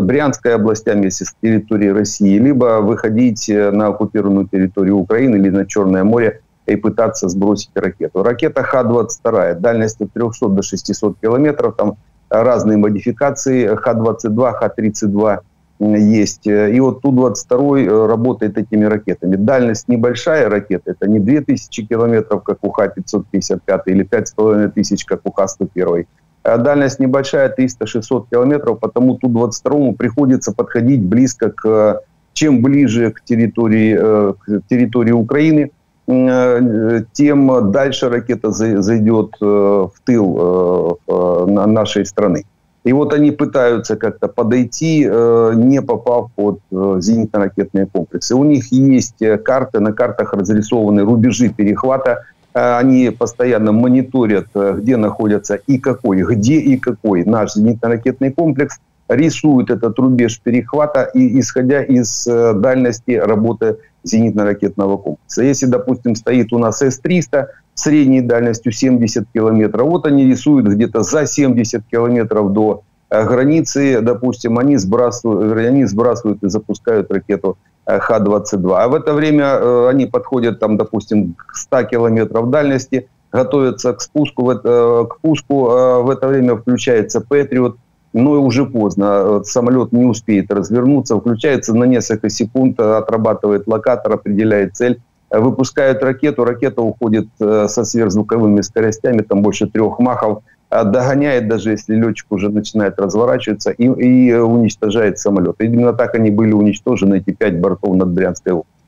Брянской 0.00 0.54
областями, 0.54 1.04
если 1.06 1.24
с 1.24 1.34
территории 1.42 1.88
России, 1.88 2.38
либо 2.38 2.80
выходить 2.80 3.48
э, 3.50 3.70
на 3.70 3.88
оккупированную 3.88 4.48
территорию 4.48 4.96
Украины 4.96 5.36
или 5.36 5.50
на 5.50 5.66
Черное 5.66 6.04
море 6.04 6.40
и 6.66 6.76
пытаться 6.76 7.28
сбросить 7.28 7.70
ракету. 7.74 8.22
Ракета 8.22 8.62
Х-22, 8.62 9.54
дальность 9.60 10.00
от 10.00 10.12
300 10.12 10.48
до 10.48 10.62
600 10.62 11.18
километров, 11.20 11.74
там 11.76 11.96
разные 12.30 12.78
модификации, 12.78 13.66
Х-22, 13.74 14.52
Х-32 14.52 15.38
м, 15.80 15.94
есть. 15.94 16.46
Э, 16.46 16.72
И 16.72 16.80
вот 16.80 17.02
Ту-22 17.02 17.84
э, 17.84 18.06
работает 18.06 18.56
этими 18.56 18.84
ракетами. 18.86 19.36
Дальность 19.36 19.88
небольшая 19.88 20.48
ракета, 20.48 20.92
это 20.92 21.06
не 21.06 21.18
2000 21.18 21.86
километров, 21.86 22.42
как 22.44 22.58
у 22.62 22.70
Х-555, 22.70 23.82
или 23.86 24.04
5500, 24.04 25.04
как 25.04 25.20
у 25.24 25.32
Х-101. 25.32 26.06
А 26.42 26.56
Дальность 26.56 27.00
небольшая, 27.00 27.54
300-600 27.54 28.26
километров, 28.30 28.78
потому 28.80 29.16
Ту-22 29.18 29.94
приходится 29.94 30.52
подходить 30.52 31.02
близко 31.02 31.50
к... 31.50 32.00
Чем 32.32 32.62
ближе 32.62 33.10
к 33.10 33.22
территории, 33.24 33.98
э, 34.00 34.32
к 34.38 34.68
территории 34.70 35.10
Украины, 35.12 35.70
э, 36.06 37.02
тем 37.12 37.72
дальше 37.72 38.08
ракета 38.08 38.52
за- 38.52 38.80
зайдет 38.80 39.34
э, 39.42 39.44
в 39.44 39.92
тыл 40.04 40.98
на- 41.08 41.66
нашей 41.66 42.06
страны. 42.06 42.44
И 42.84 42.92
вот 42.92 43.12
они 43.12 43.30
пытаются 43.32 43.96
как-то 43.96 44.28
подойти, 44.28 45.00
не 45.00 45.82
попав 45.82 46.30
под 46.34 46.60
зенитно-ракетные 46.70 47.86
комплексы. 47.92 48.34
У 48.34 48.44
них 48.44 48.72
есть 48.72 49.22
карты, 49.44 49.80
на 49.80 49.92
картах 49.92 50.32
разрисованы 50.32 51.02
рубежи 51.02 51.50
перехвата. 51.50 52.24
Э, 52.54 52.78
Они 52.78 53.10
постоянно 53.10 53.72
мониторят, 53.72 54.46
э, 54.54 54.74
где 54.78 54.96
находятся 54.96 55.54
и 55.54 55.78
какой, 55.78 56.22
где 56.22 56.58
и 56.58 56.76
какой 56.76 57.24
наш 57.24 57.56
зенитно-ракетный 57.56 58.32
комплекс, 58.32 58.78
рисуют 59.08 59.70
этот 59.70 59.98
рубеж 59.98 60.40
перехвата, 60.40 61.02
и 61.02 61.40
исходя 61.40 61.82
из 61.82 62.26
э, 62.26 62.54
дальности 62.54 63.12
работы 63.12 63.76
зенитно-ракетного 64.04 64.96
комплекса. 64.98 65.42
Если, 65.42 65.66
допустим, 65.66 66.14
стоит 66.14 66.52
у 66.52 66.58
нас 66.58 66.80
С-300 66.82 67.46
средней 67.74 68.20
дальностью 68.20 68.72
70 68.72 69.26
километров, 69.32 69.86
вот 69.86 70.06
они 70.06 70.26
рисуют 70.26 70.66
где-то 70.66 71.02
за 71.02 71.26
70 71.26 71.82
километров 71.90 72.52
до 72.52 72.82
границы, 73.10 74.00
допустим, 74.00 74.58
они 74.58 74.76
сбрасывают, 74.76 75.56
они 75.58 75.84
сбрасывают 75.84 76.44
и 76.44 76.48
запускают 76.48 77.10
ракету 77.10 77.58
Х-22. 77.86 78.76
А 78.76 78.88
в 78.88 78.94
это 78.94 79.12
время 79.14 79.44
э, 79.44 79.88
они 79.88 80.06
подходят, 80.06 80.58
там, 80.60 80.76
допустим, 80.76 81.34
к 81.34 81.56
100 81.56 81.84
километров 81.84 82.50
дальности, 82.50 83.08
готовятся 83.32 83.92
к 83.92 84.00
спуску, 84.00 84.50
это, 84.50 85.06
к 85.08 85.20
пуску, 85.20 85.70
э, 85.70 86.02
в 86.02 86.10
это 86.10 86.28
время 86.28 86.56
включается 86.56 87.20
Патриот, 87.20 87.76
но 88.12 88.32
уже 88.42 88.66
поздно, 88.66 89.04
Э, 89.04 89.40
самолет 89.44 89.92
не 89.92 90.04
успеет 90.04 90.52
развернуться, 90.52 91.18
включается 91.18 91.74
на 91.74 91.84
несколько 91.84 92.28
секунд, 92.28 92.80
э, 92.80 92.82
отрабатывает 92.82 93.66
локатор, 93.66 94.12
определяет 94.14 94.76
цель, 94.76 95.00
э, 95.30 95.38
выпускают 95.38 96.02
ракету, 96.02 96.44
ракета 96.44 96.82
уходит 96.82 97.28
э, 97.40 97.66
со 97.68 97.84
сверхзвуковыми 97.84 98.60
скоростями, 98.62 99.22
там 99.22 99.42
больше 99.42 99.66
трех 99.66 99.98
махов, 99.98 100.38
э, 100.38 100.42
догоняет 100.70 101.48
даже, 101.48 101.70
если 101.72 101.96
летчик 101.96 102.26
уже 102.30 102.48
начинает 102.48 102.98
разворачиваться 102.98 103.70
и, 103.70 103.84
и 103.84 104.32
уничтожает 104.34 105.18
самолет. 105.18 105.56
Именно 105.58 105.92
так 105.92 106.14
они 106.14 106.30
были 106.30 106.52
уничтожены, 106.52 107.16
эти 107.16 107.32
пять 107.34 107.58
бортов 107.58 107.96
над 107.96 108.08
Брянской 108.08 108.52
областью. 108.52 108.80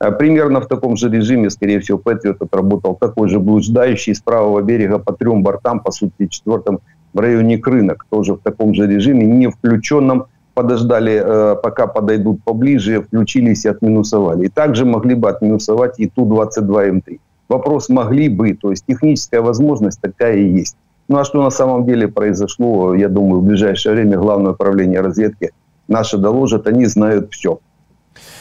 Э, 0.00 0.12
Примерно 0.12 0.60
в 0.60 0.66
таком 0.66 0.96
же 0.96 1.08
режиме, 1.08 1.50
скорее 1.50 1.78
всего, 1.80 1.98
Патриот 1.98 2.42
отработал 2.42 2.96
такой 2.96 3.28
же 3.28 3.38
блуждающий 3.38 4.14
с 4.14 4.20
правого 4.20 4.60
берега 4.62 4.98
по 4.98 5.12
трем 5.12 5.42
бортам, 5.42 5.80
по 5.80 5.92
сути, 5.92 6.26
четвертым 6.28 6.80
в 7.12 7.20
районе 7.20 7.58
Крынок, 7.58 8.06
тоже 8.10 8.34
в 8.34 8.38
таком 8.38 8.74
же 8.74 8.86
режиме, 8.86 9.26
не 9.26 9.48
включенном, 9.48 10.26
подождали, 10.54 11.22
э, 11.24 11.56
пока 11.62 11.86
подойдут 11.86 12.42
поближе, 12.42 13.00
включились 13.02 13.64
и 13.64 13.68
отминусовали. 13.68 14.46
И 14.46 14.48
также 14.48 14.84
могли 14.84 15.14
бы 15.14 15.30
отминусовать 15.30 16.00
и 16.00 16.08
Ту-22М3. 16.08 17.20
Вопрос 17.48 17.88
могли 17.88 18.28
бы, 18.28 18.54
то 18.54 18.70
есть 18.70 18.84
техническая 18.86 19.40
возможность 19.40 20.00
такая 20.00 20.36
и 20.36 20.48
есть. 20.48 20.76
Ну 21.08 21.18
а 21.18 21.24
что 21.24 21.42
на 21.42 21.50
самом 21.50 21.84
деле 21.84 22.08
произошло, 22.08 22.94
я 22.94 23.08
думаю, 23.08 23.40
в 23.40 23.44
ближайшее 23.44 23.94
время 23.94 24.16
Главное 24.16 24.52
управление 24.52 25.00
разведки 25.00 25.50
наше 25.88 26.18
доложит, 26.18 26.66
они 26.66 26.86
знают 26.86 27.32
все. 27.32 27.58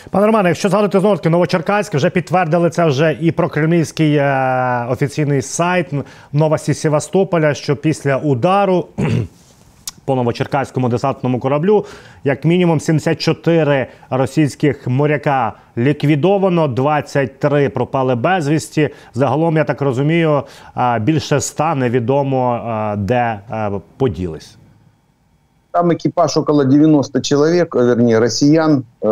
Пане 0.10 0.26
Романе, 0.26 0.50
якщо 0.50 0.70
згадати 0.70 1.00
знову 1.00 1.16
таки 1.16 1.30
Новочеркаськ, 1.30 1.96
вже 1.96 2.10
підтвердили 2.10 2.70
це 2.70 2.86
вже 2.86 3.18
і 3.22 3.32
про 3.32 3.50
кремлівський 3.50 4.16
е, 4.16 4.86
офіційний 4.90 5.42
сайт 5.42 5.88
Новості 6.34 6.74
Севастополя, 6.74 7.54
що 7.54 7.76
після 7.76 8.18
удару 8.18 8.88
по 10.07 10.15
новочеркаському 10.15 10.89
десантному 10.89 11.39
кораблю, 11.41 11.85
як 12.25 12.45
мінімум 12.45 12.81
74 12.81 13.87
російських 14.11 14.87
моряка 14.89 15.53
ліквідовано, 15.79 16.69
23 16.69 17.69
пропали 17.69 18.15
безвісті. 18.15 18.91
Загалом, 19.15 19.57
я 19.57 19.65
так 19.65 19.83
розумію, 19.83 20.43
е, 20.77 20.99
більше 20.99 21.41
100 21.41 21.75
невідомо 21.75 22.55
е, 22.55 22.97
де 22.97 23.41
е, 23.51 23.71
поділись. 23.97 24.57
Там 25.71 25.91
экипаж 25.91 26.39
около 26.39 26.65
90 26.65 27.21
человек, 27.21 27.75
э, 27.77 27.85
вернее, 27.87 28.19
россиян 28.19 28.85
э, 29.01 29.09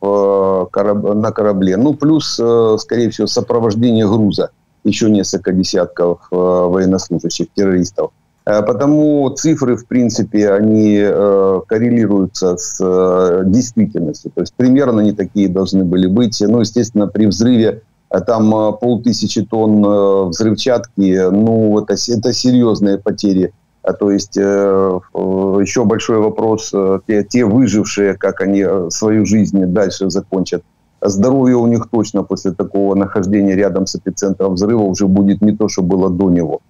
в, 0.00 0.06
э, 0.06 0.66
кораб- 0.70 1.14
на 1.14 1.30
корабле. 1.30 1.76
Ну, 1.76 1.94
плюс, 1.94 2.40
э, 2.40 2.78
скорее 2.78 3.08
всего, 3.08 3.28
сопровождение 3.28 4.06
груза. 4.06 4.48
Еще 4.84 5.10
несколько 5.10 5.52
десятков 5.52 6.18
э, 6.32 6.36
военнослужащих, 6.36 7.46
террористов. 7.54 8.10
Э, 8.45 8.61
Потому 8.61 9.29
цифры, 9.31 9.75
в 9.75 9.87
принципе, 9.87 10.51
они 10.51 10.99
э, 11.01 11.61
коррелируются 11.67 12.57
с 12.57 12.79
э, 12.79 13.43
действительностью. 13.45 14.31
То 14.33 14.41
есть 14.41 14.53
примерно 14.55 15.01
они 15.01 15.13
такие 15.13 15.49
должны 15.49 15.83
были 15.83 16.07
быть. 16.07 16.41
Ну, 16.47 16.59
естественно, 16.61 17.07
при 17.07 17.25
взрыве 17.25 17.81
там 18.27 18.77
полтысячи 18.79 19.43
тонн 19.43 20.29
взрывчатки, 20.29 21.29
ну, 21.31 21.79
это, 21.79 21.95
это 22.07 22.33
серьезные 22.33 22.97
потери 22.97 23.51
а 23.81 23.93
То 23.93 24.09
есть 24.09 24.37
еще 24.37 25.85
большой 25.85 26.19
вопрос, 26.19 26.73
те, 27.07 27.23
те 27.23 27.45
выжившие, 27.45 28.13
как 28.13 28.41
они 28.41 28.65
свою 28.89 29.25
жизнь 29.25 29.65
дальше 29.65 30.09
закончат. 30.09 30.63
Здоровье 31.01 31.57
у 31.57 31.67
них 31.67 31.87
точно 31.91 32.23
после 32.23 32.51
такого 32.51 32.95
нахождения 32.95 33.55
рядом 33.55 33.85
с 33.85 33.95
эпицентром 33.95 34.53
взрыва 34.53 34.83
уже 34.83 35.07
будет 35.07 35.41
не 35.41 35.51
то, 35.55 35.67
что 35.67 35.81
было 35.81 36.09
до 36.09 36.29
него. 36.29 36.61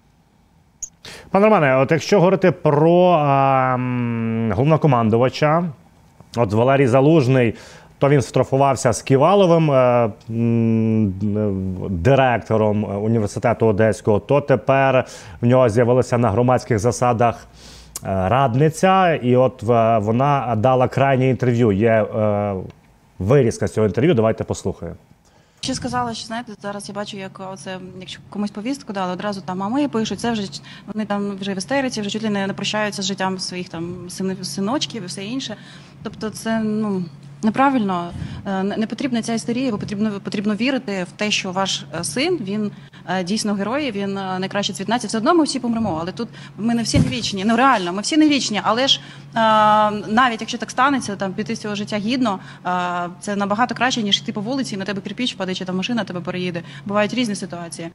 Пане 1.36 1.46
Романе, 1.46 1.76
от 1.76 1.92
якщо 1.92 2.18
говорити 2.18 2.52
про 2.52 3.18
а, 3.20 3.78
головнокомандувача, 4.52 5.64
от 6.38 6.54
Валерій 6.54 6.88
Залужний, 6.88 7.56
то 7.98 8.10
він 8.10 8.22
строфувався 8.22 8.94
з 8.94 9.02
Ківаловим, 9.02 9.72
е, 9.72 10.10
директором 11.90 12.84
університету 13.04 13.68
Одеського, 13.68 14.20
то 14.20 14.42
тепер 14.42 15.06
в 15.42 15.46
нього 15.46 15.70
з'явилася 15.70 16.18
на 16.18 16.32
громадських 16.32 16.80
засадах 16.80 17.48
е, 17.48 18.30
радниця, 18.30 19.16
і 19.16 19.36
от 19.36 19.64
вона 20.04 20.56
дала 20.58 20.88
крайнє 20.88 21.30
інтерв'ю. 21.30 21.72
Є 21.72 21.92
е, 21.92 22.54
вирізка 23.20 23.68
з 23.68 23.74
цього 23.74 23.88
інтерв'ю. 23.88 24.14
Давайте 24.14 24.44
послухаємо. 24.44 24.98
Ще 25.66 25.76
сказала, 25.76 26.14
що 26.14 26.28
знаєте, 26.28 26.54
зараз 26.62 26.90
я 26.90 26.96
бачу, 26.96 27.18
як 27.18 27.40
оце, 27.54 27.80
якщо 28.00 28.20
комусь 28.30 28.52
повістку 28.52 28.94
дали, 28.94 29.14
одразу 29.14 29.42
там 29.42 29.58
мами 29.58 29.88
пишуть, 29.88 30.20
це 30.20 30.32
вже 30.32 30.44
вони 30.94 31.06
там 31.06 31.38
вже 31.38 31.54
в 31.54 31.58
істериці, 31.58 32.02
вже 32.02 32.10
чуть 32.10 32.24
ли 32.24 32.30
не, 32.30 32.48
не 32.48 32.54
прощаються 32.54 33.02
з 33.02 33.06
життям 33.06 33.40
своїх 33.40 33.70
там 33.70 34.10
синочків 34.42 35.04
і 35.04 35.06
все 35.06 35.26
інше. 35.26 35.56
Тобто, 36.04 36.30
це 36.30 36.60
ну 36.60 37.06
неправильно. 37.44 38.12
Е, 38.48 38.64
Не 38.64 38.88
потрібна 38.88 39.22
ця 39.22 39.34
істерія, 39.34 39.72
бо 39.72 39.78
потрібно 39.78 40.12
потрібно 40.12 40.56
вірити 40.56 41.04
в 41.04 41.12
те, 41.12 41.32
що 41.32 41.52
ваш 41.52 41.86
е, 42.00 42.04
син 42.04 42.38
він 42.42 42.72
дійсно 43.24 43.54
герої. 43.54 43.92
він 43.92 44.18
е, 44.18 44.40
найкраще 44.40 44.74
цвіт 44.74 44.88
нації. 44.88 45.08
Все 45.08 45.18
одно 45.18 45.34
ми 45.34 45.44
всі 45.44 45.60
помремо, 45.60 45.98
але 46.02 46.12
тут 46.12 46.30
ми 46.58 46.76
не 46.76 46.84
всі 46.84 47.00
не 47.00 47.10
вічні. 47.10 47.46
Ну 47.46 47.56
реально, 47.56 47.94
ми 47.94 48.02
всі 48.02 48.18
не 48.18 48.28
вічні, 48.28 48.62
але 48.64 48.88
ж 48.88 49.00
е, 49.00 49.40
навіть 50.08 50.42
якщо 50.42 50.58
так 50.58 50.72
станеться, 50.72 51.16
там 51.16 51.34
піти 51.34 51.56
з 51.56 51.60
цього 51.60 51.76
життя 51.76 51.98
гідно, 51.98 52.40
е, 52.66 53.10
це 53.20 53.36
набагато 53.36 53.76
краще, 53.76 54.04
ніж 54.04 54.22
йти 54.22 54.34
по 54.34 54.42
вулиці, 54.42 54.76
і 54.76 54.78
на 54.78 54.86
тебе 54.86 55.02
кирпіч 55.02 55.34
впаде, 55.36 55.56
чи 55.56 55.66
там 55.66 55.78
машина 55.78 56.04
тебе 56.04 56.22
переїде. 56.22 56.64
Бувають 56.86 57.14
різні 57.14 57.36
ситуації. 57.36 57.92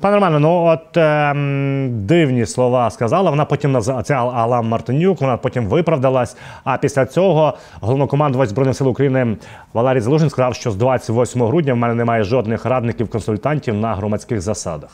Пане 0.00 0.14
Романе, 0.14 0.38
ну 0.38 0.64
от 0.66 0.96
ем, 0.96 1.90
дивні 2.06 2.46
слова 2.46 2.90
сказала. 2.90 3.30
Вона 3.30 3.44
потім 3.44 3.76
наз- 3.76 4.02
це 4.02 4.14
Ал- 4.14 4.30
Алан 4.34 4.68
Мартинюк, 4.68 5.20
вона 5.20 5.36
потім 5.36 5.66
виправдалась. 5.66 6.36
А 6.64 6.76
після 6.76 7.06
цього 7.06 7.54
головнокомандувач 7.80 8.48
збройних 8.48 8.76
сил 8.76 8.88
України 8.88 9.36
Валерій 9.74 10.00
Залужний 10.00 10.30
сказав, 10.30 10.54
що 10.54 10.70
з 10.70 10.76
28 10.76 11.42
грудня 11.46 11.72
в 11.74 11.76
мене 11.76 11.94
немає 11.94 12.24
жодних 12.24 12.64
радників, 12.64 13.10
консультантів 13.10 13.74
на 13.74 13.94
громадських 13.94 14.40
засадах. 14.40 14.90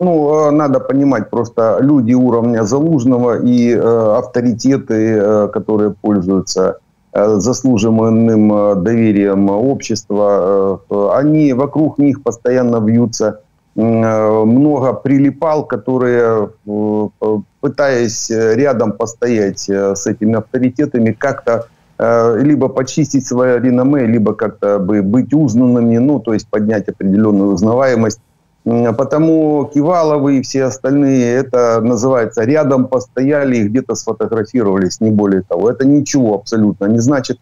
Ну, 0.00 0.28
э, 0.30 0.50
надо 0.50 0.80
понимать, 0.80 1.30
просто 1.30 1.78
люди 1.82 2.14
уровня 2.14 2.64
Залужного 2.64 3.34
и 3.36 3.76
э, 3.76 3.82
авторитеты, 4.16 5.18
э, 5.22 5.48
которые 5.48 5.94
пользуются 6.00 6.60
э, 6.62 6.74
заслуженным 7.15 8.53
э, 8.53 8.75
доверием 8.75 9.49
общества, 9.49 10.81
э, 10.89 11.09
они 11.13 11.53
вокруг 11.53 11.97
них 11.97 12.21
постоянно 12.21 12.85
вьются 12.85 13.39
э, 13.75 13.79
много 13.79 14.93
прилипал, 14.93 15.63
которые, 15.65 16.49
э, 16.67 17.07
э, 17.21 17.37
пытаясь 17.61 18.29
э, 18.29 18.55
рядом 18.55 18.91
постоять 18.91 19.69
э, 19.69 19.95
с 19.95 20.07
этими 20.07 20.35
авторитетами, 20.35 21.11
как-то 21.11 21.67
э, 21.97 22.37
либо 22.41 22.67
почистить 22.67 23.25
свое 23.25 23.61
реноме, 23.61 24.05
либо 24.05 24.33
как-то 24.33 24.77
бы 24.79 25.01
быть 25.01 25.33
узнанными, 25.33 25.97
ну, 25.97 26.19
то 26.19 26.33
есть 26.33 26.49
поднять 26.49 26.89
определенную 26.89 27.53
узнаваемость. 27.53 28.19
Потому 28.65 29.69
Киваловы 29.71 30.39
и 30.39 30.41
все 30.41 30.63
остальные, 30.63 31.35
это 31.35 31.81
называется, 31.81 32.43
рядом 32.43 32.87
постояли 32.87 33.57
и 33.57 33.67
где-то 33.67 33.93
сфотографировались, 33.93 34.99
не 35.01 35.11
более 35.11 35.43
того. 35.43 35.69
Это 35.69 35.85
ничего 35.85 36.33
абсолютно 36.33 36.85
не 36.85 36.99
значит, 36.99 37.37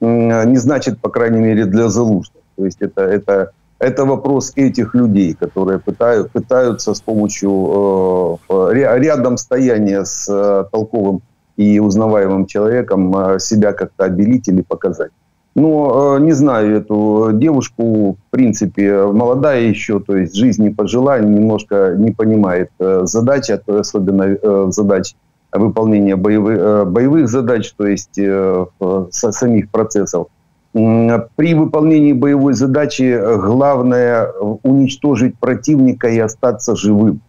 не 0.00 0.56
значит, 0.56 1.00
по 1.00 1.08
крайней 1.08 1.40
мере, 1.40 1.64
для 1.64 1.88
Залужных. 1.88 2.44
То 2.56 2.64
есть 2.64 2.80
это, 2.80 3.02
это, 3.02 3.50
это 3.80 4.04
вопрос 4.04 4.52
этих 4.54 4.94
людей, 4.94 5.34
которые 5.34 5.80
пытают, 5.80 6.30
пытаются 6.30 6.94
с 6.94 7.00
помощью 7.00 8.38
э, 8.48 8.52
ря- 8.52 8.98
рядом 8.98 9.36
стояния 9.36 10.04
с 10.04 10.28
э, 10.28 10.64
толковым 10.70 11.22
и 11.56 11.80
узнаваемым 11.80 12.46
человеком 12.46 13.16
э, 13.16 13.38
себя 13.40 13.72
как-то 13.72 14.04
обелить 14.04 14.46
или 14.46 14.62
показать. 14.62 15.10
Но 15.54 16.16
э, 16.16 16.20
не 16.20 16.32
знаю 16.32 16.76
эту 16.76 17.30
девушку, 17.32 18.12
в 18.12 18.30
принципе, 18.30 19.02
молодая 19.06 19.62
еще, 19.62 19.98
то 19.98 20.16
есть 20.16 20.34
жизнь 20.34 20.62
не 20.62 20.70
пожила, 20.70 21.18
немножко 21.18 21.94
не 21.96 22.12
понимает 22.12 22.70
э, 22.78 23.02
задач, 23.04 23.50
а 23.50 23.60
особенно 23.66 24.22
э, 24.22 24.66
задач 24.70 25.14
выполнения 25.52 26.16
боевых, 26.16 26.58
э, 26.58 26.84
боевых 26.84 27.28
задач, 27.28 27.72
то 27.76 27.86
есть 27.86 28.18
э, 28.18 28.66
самих 29.10 29.70
процессов. 29.70 30.28
При 30.72 31.54
выполнении 31.54 32.12
боевой 32.12 32.52
задачи 32.52 33.02
э, 33.02 33.38
главное 33.38 34.26
э, 34.26 34.56
уничтожить 34.62 35.38
противника 35.38 36.08
и 36.08 36.18
остаться 36.18 36.76
живым. 36.76 37.20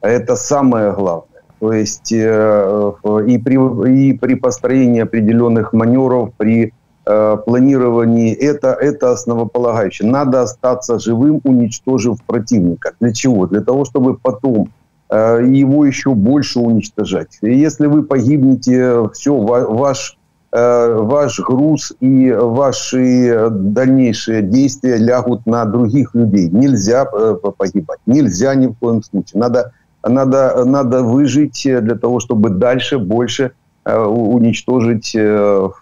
Это 0.00 0.34
самое 0.34 0.92
главное. 0.92 1.26
То 1.60 1.72
есть 1.72 2.12
э, 2.12 2.92
э, 3.04 3.24
и 3.28 3.38
при, 3.38 4.10
и 4.10 4.12
при 4.14 4.34
построении 4.34 5.02
определенных 5.02 5.72
маневров, 5.72 6.30
при 6.36 6.72
э, 7.10 7.36
планировании, 7.44 8.32
это, 8.32 8.68
это 8.68 9.12
основополагающее. 9.12 10.08
Надо 10.08 10.42
остаться 10.42 10.98
живым, 10.98 11.40
уничтожив 11.44 12.22
противника. 12.26 12.92
Для 13.00 13.12
чего? 13.12 13.46
Для 13.46 13.60
того, 13.60 13.84
чтобы 13.84 14.16
потом 14.16 14.68
э, 15.08 15.42
его 15.46 15.84
еще 15.84 16.14
больше 16.14 16.60
уничтожать. 16.60 17.38
И 17.42 17.52
если 17.58 17.86
вы 17.86 18.02
погибнете, 18.02 19.08
все, 19.12 19.36
ваш, 19.36 20.18
э, 20.52 20.94
ваш 20.94 21.40
груз 21.40 21.92
и 22.00 22.32
ваши 22.32 23.48
дальнейшие 23.50 24.42
действия 24.42 24.96
лягут 24.96 25.46
на 25.46 25.64
других 25.64 26.14
людей. 26.14 26.48
Нельзя 26.48 27.06
э, 27.12 27.36
погибать, 27.56 27.98
нельзя 28.06 28.54
ни 28.54 28.68
в 28.68 28.74
коем 28.74 29.02
случае. 29.02 29.40
Надо, 29.40 29.72
надо, 30.06 30.64
надо 30.64 31.02
выжить 31.02 31.62
для 31.64 31.96
того, 31.96 32.20
чтобы 32.20 32.50
дальше 32.50 32.98
больше 32.98 33.52
э, 33.84 33.98
уничтожить 33.98 35.16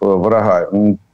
врага. 0.00 0.68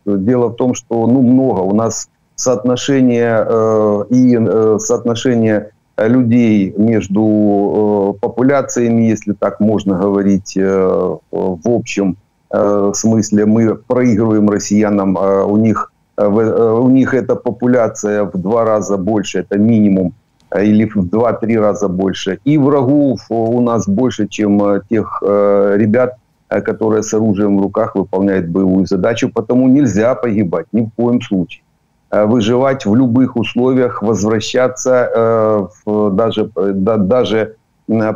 Дело 0.07 0.49
в 0.49 0.57
том, 0.57 0.75
что 0.75 1.07
ну, 1.07 1.23
много 1.23 1.61
у 1.61 1.75
нас 1.75 2.09
соотношение 2.37 3.47
э, 3.49 4.05
и 4.11 4.37
э, 4.37 4.79
соотношение 4.79 5.71
людей 5.97 6.75
между 6.77 8.15
э, 8.17 8.21
популяциями, 8.21 9.03
если 9.03 9.33
так 9.33 9.61
можно 9.61 9.99
говорить, 9.99 10.57
э, 10.57 11.17
в 11.31 11.69
общем 11.69 12.17
э, 12.51 12.93
смысле, 12.95 13.47
мы 13.47 13.75
проигрываем 13.75 14.51
россиянам, 14.51 15.17
э, 15.17 15.45
у 15.45 15.57
них 15.57 15.93
э, 16.17 16.25
э, 16.25 16.73
у 16.73 16.89
них 16.91 17.15
эта 17.15 17.37
популяция 17.37 18.25
в 18.25 18.33
два 18.33 18.65
раза 18.65 18.97
больше, 18.97 19.41
это 19.41 19.57
минимум, 19.57 20.15
э, 20.51 20.65
или 20.65 20.91
в 20.93 21.09
два-три 21.09 21.57
раза 21.59 21.89
больше. 21.89 22.39
И 22.45 22.59
врагов 22.59 23.21
у 23.29 23.61
нас 23.61 23.87
больше, 23.87 24.27
чем 24.27 24.63
э, 24.65 24.81
тех 24.91 25.23
э, 25.25 25.75
ребят, 25.77 26.17
э, 26.51 26.61
которые 26.61 27.03
с 27.03 27.15
оружием 27.15 27.59
в 27.59 27.63
руках 27.63 27.95
выполняют 27.97 28.49
боевую 28.49 28.87
задачу. 28.87 29.31
Потому 29.33 29.69
нельзя 29.69 30.15
погибать 30.15 30.67
ни 30.73 30.83
в 30.83 30.91
коем 30.97 31.21
случае. 31.21 31.63
Э, 32.11 32.27
Выживать 32.27 32.87
в 32.87 32.95
любых 32.95 33.37
условиях, 33.37 34.03
возвращаться, 34.03 35.11
э, 35.15 35.67
даже, 36.13 36.51
да- 36.57 36.97
даже 36.97 37.55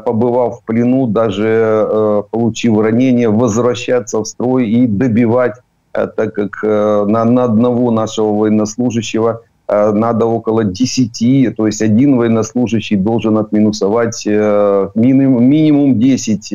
побывав 0.04 0.60
в 0.60 0.64
плену, 0.64 1.06
даже 1.06 2.24
получив 2.30 2.78
ранение, 2.80 3.28
возвращаться 3.28 4.18
в 4.18 4.24
строй 4.24 4.66
и 4.66 4.86
добивать, 4.86 5.56
так 5.92 6.32
как 6.32 6.62
на, 6.62 7.24
на 7.24 7.44
одного 7.44 7.90
нашего 7.90 8.32
военнослужащего 8.34 9.42
надо 9.68 10.24
около 10.24 10.64
10, 10.64 11.54
то 11.54 11.66
есть 11.66 11.82
один 11.82 12.16
военнослужащий 12.16 12.96
должен 12.96 13.36
отминусовать 13.36 14.24
минимум, 14.94 15.44
минимум 15.44 15.98
10 15.98 16.54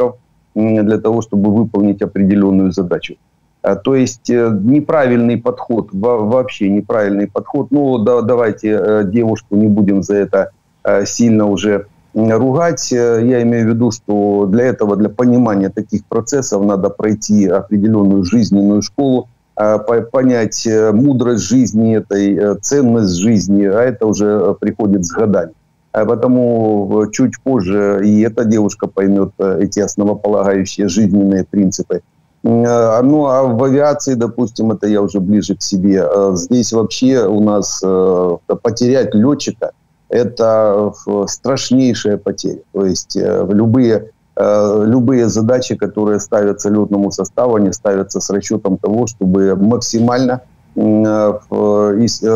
м, 0.00 0.14
для 0.54 0.98
того, 0.98 1.20
чтобы 1.22 1.52
выполнить 1.54 2.02
определенную 2.02 2.72
задачу. 2.72 3.14
А, 3.62 3.76
То 3.76 3.94
есть 3.94 4.30
э, 4.30 4.50
неправильный 4.62 5.36
подход, 5.36 5.88
во- 5.92 6.18
вообще 6.18 6.68
неправильный 6.68 7.26
подход. 7.26 7.68
Ну, 7.70 7.98
да, 7.98 8.20
давайте 8.22 8.68
э, 8.68 9.04
девушку 9.04 9.56
не 9.56 9.68
будем 9.68 10.02
за 10.02 10.16
это 10.16 10.50
э, 10.84 11.04
сильно 11.06 11.46
уже 11.46 11.86
ругать. 12.14 12.92
Э, 12.92 13.20
Я 13.24 13.42
имею 13.42 13.66
в 13.66 13.68
виду, 13.74 13.90
что 13.90 14.46
для 14.46 14.64
этого, 14.64 14.96
для 14.96 15.08
понимания 15.08 15.70
таких 15.70 16.04
процессов 16.04 16.64
надо 16.64 16.90
пройти 16.90 17.46
определенную 17.48 18.24
жизненную 18.24 18.82
школу, 18.82 19.28
э, 19.56 19.78
по- 19.78 20.02
понять 20.02 20.66
э, 20.66 20.92
мудрость 20.92 21.44
жизни 21.48 21.96
этой, 21.96 22.36
э, 22.36 22.54
ценность 22.60 23.16
жизни, 23.16 23.64
а 23.64 23.80
это 23.80 24.06
уже 24.06 24.26
э, 24.26 24.54
приходит 24.60 25.04
с 25.04 25.10
годами. 25.10 25.52
А 25.94 26.04
Потому 26.04 27.04
э, 27.04 27.10
чуть 27.12 27.40
позже 27.40 28.00
и 28.04 28.20
эта 28.22 28.44
девушка 28.44 28.88
поймет 28.88 29.30
э, 29.38 29.60
эти 29.62 29.78
основополагающие 29.78 30.88
жизненные 30.88 31.44
принципы. 31.44 32.00
Э, 32.42 33.00
Ну, 33.02 33.26
а 33.26 33.44
в 33.44 33.62
авиации, 33.62 34.14
допустим, 34.14 34.72
это 34.72 34.88
я 34.88 35.00
уже 35.00 35.20
ближе 35.20 35.54
к 35.54 35.62
себе. 35.62 36.04
э, 36.04 36.32
Здесь 36.34 36.72
вообще 36.72 37.24
у 37.26 37.40
нас 37.40 37.80
э, 37.84 38.36
потерять 38.62 39.14
летчика– 39.14 39.70
это 40.08 40.92
э, 41.06 41.24
страшнейшая 41.28 42.16
потеря. 42.18 42.62
То 42.72 42.84
есть 42.84 43.16
э, 43.16 43.46
любые, 43.50 44.10
э, 44.36 44.84
любые 44.86 45.28
задачи, 45.28 45.76
которые 45.76 46.18
ставятся 46.18 46.70
летному 46.70 47.12
составу, 47.12 47.54
они 47.54 47.72
ставятся 47.72 48.20
с 48.20 48.30
расчетом 48.30 48.78
того, 48.78 49.06
чтобы 49.06 49.54
максимально 49.56 50.32
э, 50.32 50.36
э, 50.36 50.53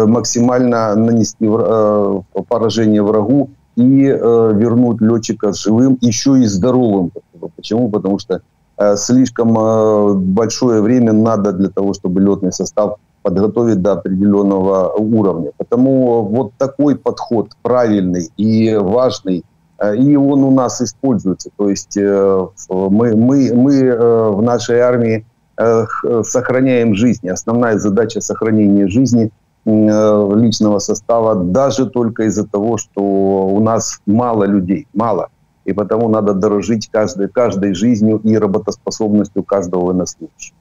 максимально 0.06 0.94
нанести 0.94 1.46
э, 1.48 2.20
поражение 2.48 3.02
врагу 3.02 3.50
и 3.78 4.06
э, 4.06 4.52
вернуть 4.54 5.00
летчика 5.00 5.52
живым, 5.52 5.98
еще 6.00 6.38
и 6.40 6.46
здоровым. 6.46 7.12
Почему? 7.56 7.88
Потому 7.90 8.18
что 8.18 8.42
э, 8.76 8.96
слишком 8.96 9.56
э, 9.56 10.14
большое 10.14 10.82
время 10.82 11.12
надо 11.12 11.52
для 11.52 11.68
того, 11.68 11.94
чтобы 11.94 12.20
летный 12.20 12.52
состав 12.52 12.96
подготовить 13.22 13.80
до 13.80 13.92
определенного 13.92 14.94
уровня. 14.94 15.52
Потому 15.56 16.22
вот 16.22 16.52
такой 16.58 16.96
подход 16.96 17.50
правильный 17.62 18.30
и 18.36 18.74
важный, 18.74 19.44
э, 19.78 19.96
и 19.96 20.16
он 20.16 20.42
у 20.42 20.50
нас 20.50 20.80
используется. 20.82 21.50
То 21.56 21.70
есть 21.70 21.96
э, 21.96 22.46
мы, 22.68 23.14
мы, 23.14 23.52
мы 23.54 23.74
э, 23.76 24.30
в 24.30 24.42
нашей 24.42 24.80
армии 24.80 25.18
э, 25.18 25.24
сохраняем 26.22 26.94
жизни. 26.94 27.30
Основная 27.30 27.78
задача 27.78 28.20
сохранения 28.20 28.88
жизни 28.88 29.30
э, 29.66 30.36
личного 30.36 30.78
состава 30.78 31.34
даже 31.34 31.86
только 31.86 32.22
из-за 32.24 32.44
того, 32.44 32.78
что 32.78 33.02
у 33.02 33.60
нас 33.60 34.00
мало 34.06 34.44
людей, 34.44 34.86
мало. 34.94 35.28
И 35.64 35.72
потому 35.72 36.08
надо 36.08 36.32
дорожить 36.34 36.88
каждой, 36.92 37.28
каждой 37.28 37.74
жизнью 37.74 38.20
и 38.24 38.38
работоспособностью 38.38 39.42
каждого 39.42 39.86
военнослужащего. 39.86 40.56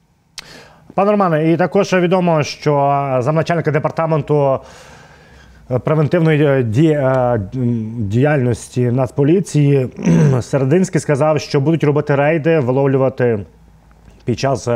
Пане 0.94 1.10
Романе, 1.10 1.52
і 1.52 1.56
також 1.56 1.92
відомо, 1.92 2.42
що 2.42 3.16
замначальника 3.20 3.70
департаменту 3.70 4.58
е, 5.70 5.78
превентивної 5.78 6.44
е, 6.44 6.62
ді- 6.62 6.92
е, 6.92 7.40
діяльності 7.98 8.90
Нацполіції 8.90 9.88
Серединський 10.40 11.00
сказав, 11.00 11.40
що 11.40 11.60
будуть 11.60 11.84
робити 11.84 12.14
рейди, 12.14 12.58
виловлювати 12.58 13.38
під 14.27 14.39
час 14.39 14.67
е, 14.67 14.71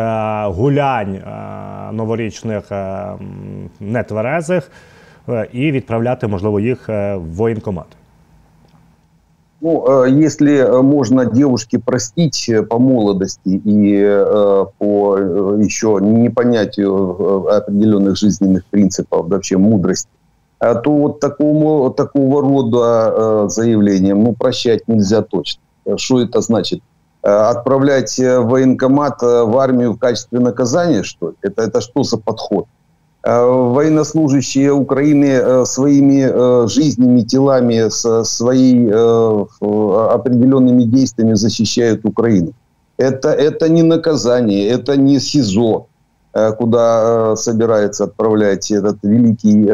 гулянь 0.48 1.16
е, 1.16 1.92
новорічних 1.92 2.72
е, 2.72 2.76
м, 2.76 3.70
нетверезих. 3.80 4.72
е, 5.30 5.48
і 5.54 5.72
відправляти, 5.72 6.28
можливо, 6.28 6.60
їх 6.60 6.90
е, 6.90 7.16
в 7.16 7.36
воєнкомат? 7.36 7.86
Ну, 9.62 9.86
э, 9.88 10.26
если 10.26 10.52
э, 10.52 10.82
можно 10.82 11.26
девушке 11.26 11.80
простить 11.80 12.46
э, 12.50 12.62
по 12.62 12.80
молодости 12.80 13.62
и 13.66 14.26
по 14.78 15.18
еще 15.60 15.98
непонятию 16.02 17.48
определенных 17.50 18.16
жизненных 18.18 18.66
принципов, 18.70 19.28
вообще 19.28 19.58
мудрости, 19.58 20.10
то 20.60 20.92
вот 20.92 21.20
такому, 21.20 21.90
такого 21.90 22.42
рода 22.42 23.48
заявлением 23.50 24.24
ну, 24.24 24.34
прощать 24.34 24.88
нельзя 24.88 25.22
точно. 25.22 25.62
Что 25.98 26.22
это 26.22 26.42
значит? 26.42 26.82
Отправлять 27.23 28.19
военкомат 28.19 29.23
в 29.23 29.57
армию 29.57 29.93
в 29.93 29.99
качестве 29.99 30.41
наказания, 30.41 31.05
что 31.05 31.31
ли? 31.31 31.35
Это, 31.43 31.63
это 31.63 31.81
что 31.81 32.03
за 32.03 32.19
подход? 32.19 32.67
Э, 33.25 33.45
военнослужащие 33.45 34.73
Украины 34.73 35.27
э, 35.27 35.65
своими 35.65 36.27
э, 36.29 36.67
жизнями, 36.69 37.21
телами, 37.21 37.89
своими 37.89 38.91
определенными 40.15 40.83
действиями 40.83 41.35
защищают 41.35 42.05
Украину. 42.05 42.53
Это, 42.97 43.29
это 43.31 43.69
не 43.69 43.83
наказание, 43.83 44.69
это 44.69 44.97
не 44.97 45.21
СИЗО, 45.21 45.87
куда 46.59 47.37
собирается 47.37 48.05
отправлять 48.05 48.71
этот 48.71 48.99
великий 49.03 49.67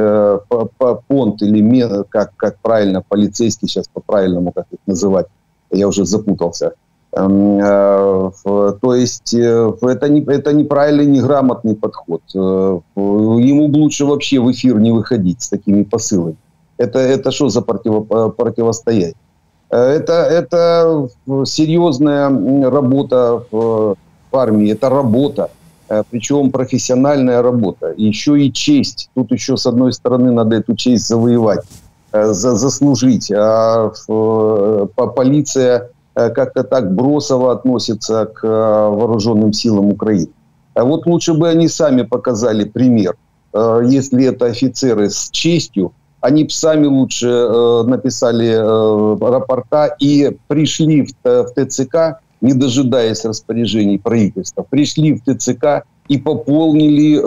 понт 1.08 1.42
или 1.42 2.04
как, 2.08 2.36
как 2.36 2.58
правильно, 2.62 3.02
полицейский 3.06 3.68
сейчас 3.68 3.88
по-правильному, 3.88 4.52
как 4.52 4.66
их 4.70 4.78
называть, 4.86 5.26
я 5.70 5.88
уже 5.88 6.04
запутался– 6.04 6.72
э, 6.82 6.87
то 7.18 8.94
есть 8.94 9.34
э, 9.34 9.72
это, 9.82 10.08
не, 10.08 10.20
это 10.22 10.52
неправильный, 10.52 11.06
неграмотный 11.06 11.74
подход. 11.74 12.22
Э, 12.34 12.80
ему 12.96 13.66
лучше 13.66 14.04
вообще 14.04 14.38
в 14.38 14.50
эфир 14.50 14.78
не 14.78 14.92
выходить 14.92 15.42
с 15.42 15.48
такими 15.48 15.82
посылами. 15.82 16.36
Это, 16.76 16.98
это 16.98 17.32
что 17.32 17.48
за 17.48 17.62
противо, 17.62 18.28
противостояние? 18.28 19.14
Это, 19.70 20.12
это 20.12 21.08
серьезная 21.44 22.30
работа 22.70 23.42
в 23.50 23.96
армии, 24.32 24.72
это 24.72 24.88
работа, 24.88 25.50
причем 26.10 26.50
профессиональная 26.50 27.42
работа. 27.42 27.92
Еще 27.96 28.40
и 28.40 28.52
честь. 28.52 29.10
Тут 29.14 29.32
еще, 29.32 29.56
с 29.56 29.66
одной 29.66 29.92
стороны, 29.92 30.30
надо 30.30 30.56
эту 30.56 30.74
честь 30.74 31.06
завоевать, 31.06 31.64
заслужить. 32.12 33.30
А 33.30 33.92
полиция 35.16 35.90
Э, 35.90 35.97
как-то 36.30 36.64
так 36.64 36.94
бросово 36.94 37.52
относится 37.52 38.26
к 38.26 38.44
э, 38.44 38.48
вооруженным 38.48 39.52
силам 39.52 39.90
Украины. 39.90 40.28
А 40.74 40.84
вот 40.84 41.06
лучше 41.06 41.34
бы 41.34 41.48
они 41.48 41.68
сами 41.68 42.02
показали 42.02 42.64
пример. 42.64 43.16
Э, 43.52 43.82
если 43.86 44.24
это 44.24 44.46
офицеры 44.46 45.10
с 45.10 45.30
честью, 45.30 45.92
они 46.20 46.44
бы 46.44 46.50
сами 46.50 46.86
лучше 46.86 47.28
написали 47.86 48.52
рапорта 48.52 49.94
и 50.00 50.36
пришли 50.48 51.06
в 51.22 51.52
ТЦК, 51.54 52.20
не 52.40 52.54
дожидаясь 52.54 53.24
распоряжений 53.24 54.00
правительства, 54.00 54.66
пришли 54.68 55.12
в 55.12 55.22
ТЦК 55.22 55.84
и 56.08 56.18
пополнили, 56.18 57.18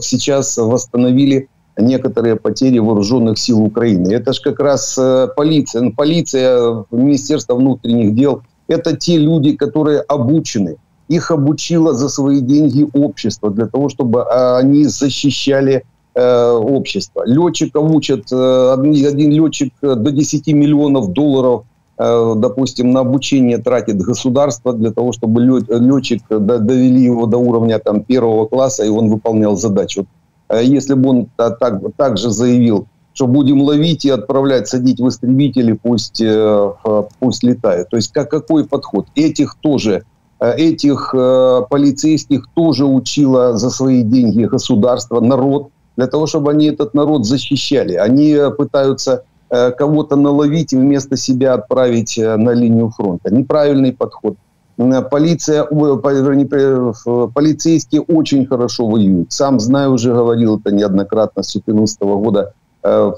сейчас 0.00 0.56
восстановили 0.56 1.48
некоторые 1.78 2.36
потери 2.36 2.78
вооруженных 2.78 3.38
сил 3.38 3.62
Украины. 3.62 4.12
Это 4.12 4.32
же 4.32 4.42
как 4.42 4.60
раз 4.60 4.96
э, 4.98 5.28
полиция, 5.36 5.82
ну, 5.82 5.92
полиция, 5.92 6.84
Министерство 6.90 7.54
внутренних 7.54 8.14
дел. 8.14 8.42
Это 8.66 8.96
те 8.96 9.16
люди, 9.16 9.56
которые 9.56 10.00
обучены. 10.00 10.76
Их 11.08 11.30
обучило 11.30 11.94
за 11.94 12.08
свои 12.08 12.40
деньги 12.40 12.86
общество 12.92 13.50
для 13.50 13.66
того, 13.66 13.88
чтобы 13.88 14.24
а, 14.24 14.58
они 14.58 14.84
защищали 14.84 15.84
э, 16.14 16.50
общество. 16.50 17.22
Летчиков 17.24 17.90
учат, 17.90 18.30
э, 18.30 18.72
один 18.72 19.30
летчик 19.30 19.72
до 19.80 20.10
10 20.10 20.48
миллионов 20.48 21.12
долларов 21.12 21.64
допустим, 22.00 22.92
на 22.92 23.00
обучение 23.00 23.58
тратит 23.58 23.96
государство 23.96 24.72
для 24.72 24.92
того, 24.92 25.10
чтобы 25.10 25.40
летчик 25.40 26.22
довели 26.28 27.02
его 27.02 27.26
до 27.26 27.38
уровня 27.38 27.80
там, 27.80 28.04
первого 28.04 28.46
класса, 28.46 28.84
и 28.84 28.88
он 28.88 29.10
выполнял 29.10 29.56
задачу. 29.56 30.02
Э, 30.02 30.17
если 30.50 30.94
бы 30.94 31.10
он 31.10 31.28
так, 31.36 31.58
так 31.96 32.16
же 32.18 32.30
заявил, 32.30 32.86
что 33.12 33.26
будем 33.26 33.62
ловить 33.62 34.04
и 34.04 34.10
отправлять, 34.10 34.68
садить 34.68 35.00
в 35.00 35.08
истребители, 35.08 35.72
пусть, 35.72 36.20
э, 36.20 36.72
пусть 37.18 37.42
летают. 37.42 37.88
То 37.90 37.96
есть 37.96 38.12
как, 38.12 38.30
какой 38.30 38.64
подход? 38.64 39.06
Этих 39.14 39.56
тоже, 39.60 40.04
э, 40.40 40.54
этих 40.56 41.12
полицейских 41.12 42.46
тоже 42.54 42.84
учило 42.84 43.58
за 43.58 43.70
свои 43.70 44.02
деньги 44.02 44.44
государство, 44.44 45.20
народ, 45.20 45.70
для 45.96 46.06
того, 46.06 46.26
чтобы 46.26 46.52
они 46.52 46.66
этот 46.66 46.94
народ 46.94 47.26
защищали. 47.26 47.94
Они 47.94 48.36
пытаются 48.56 49.24
кого-то 49.48 50.14
наловить 50.16 50.72
и 50.72 50.76
вместо 50.76 51.16
себя 51.16 51.54
отправить 51.54 52.18
на 52.18 52.50
линию 52.50 52.90
фронта. 52.90 53.34
Неправильный 53.34 53.92
подход 53.92 54.36
полиция, 54.78 55.64
полицейские 55.64 58.02
очень 58.02 58.46
хорошо 58.46 58.86
воюют. 58.86 59.32
Сам 59.32 59.58
знаю, 59.58 59.92
уже 59.92 60.12
говорил 60.12 60.58
это 60.58 60.70
неоднократно 60.70 61.42
с 61.42 61.52
2014 61.52 62.00
года. 62.02 62.52
Э, 62.84 63.12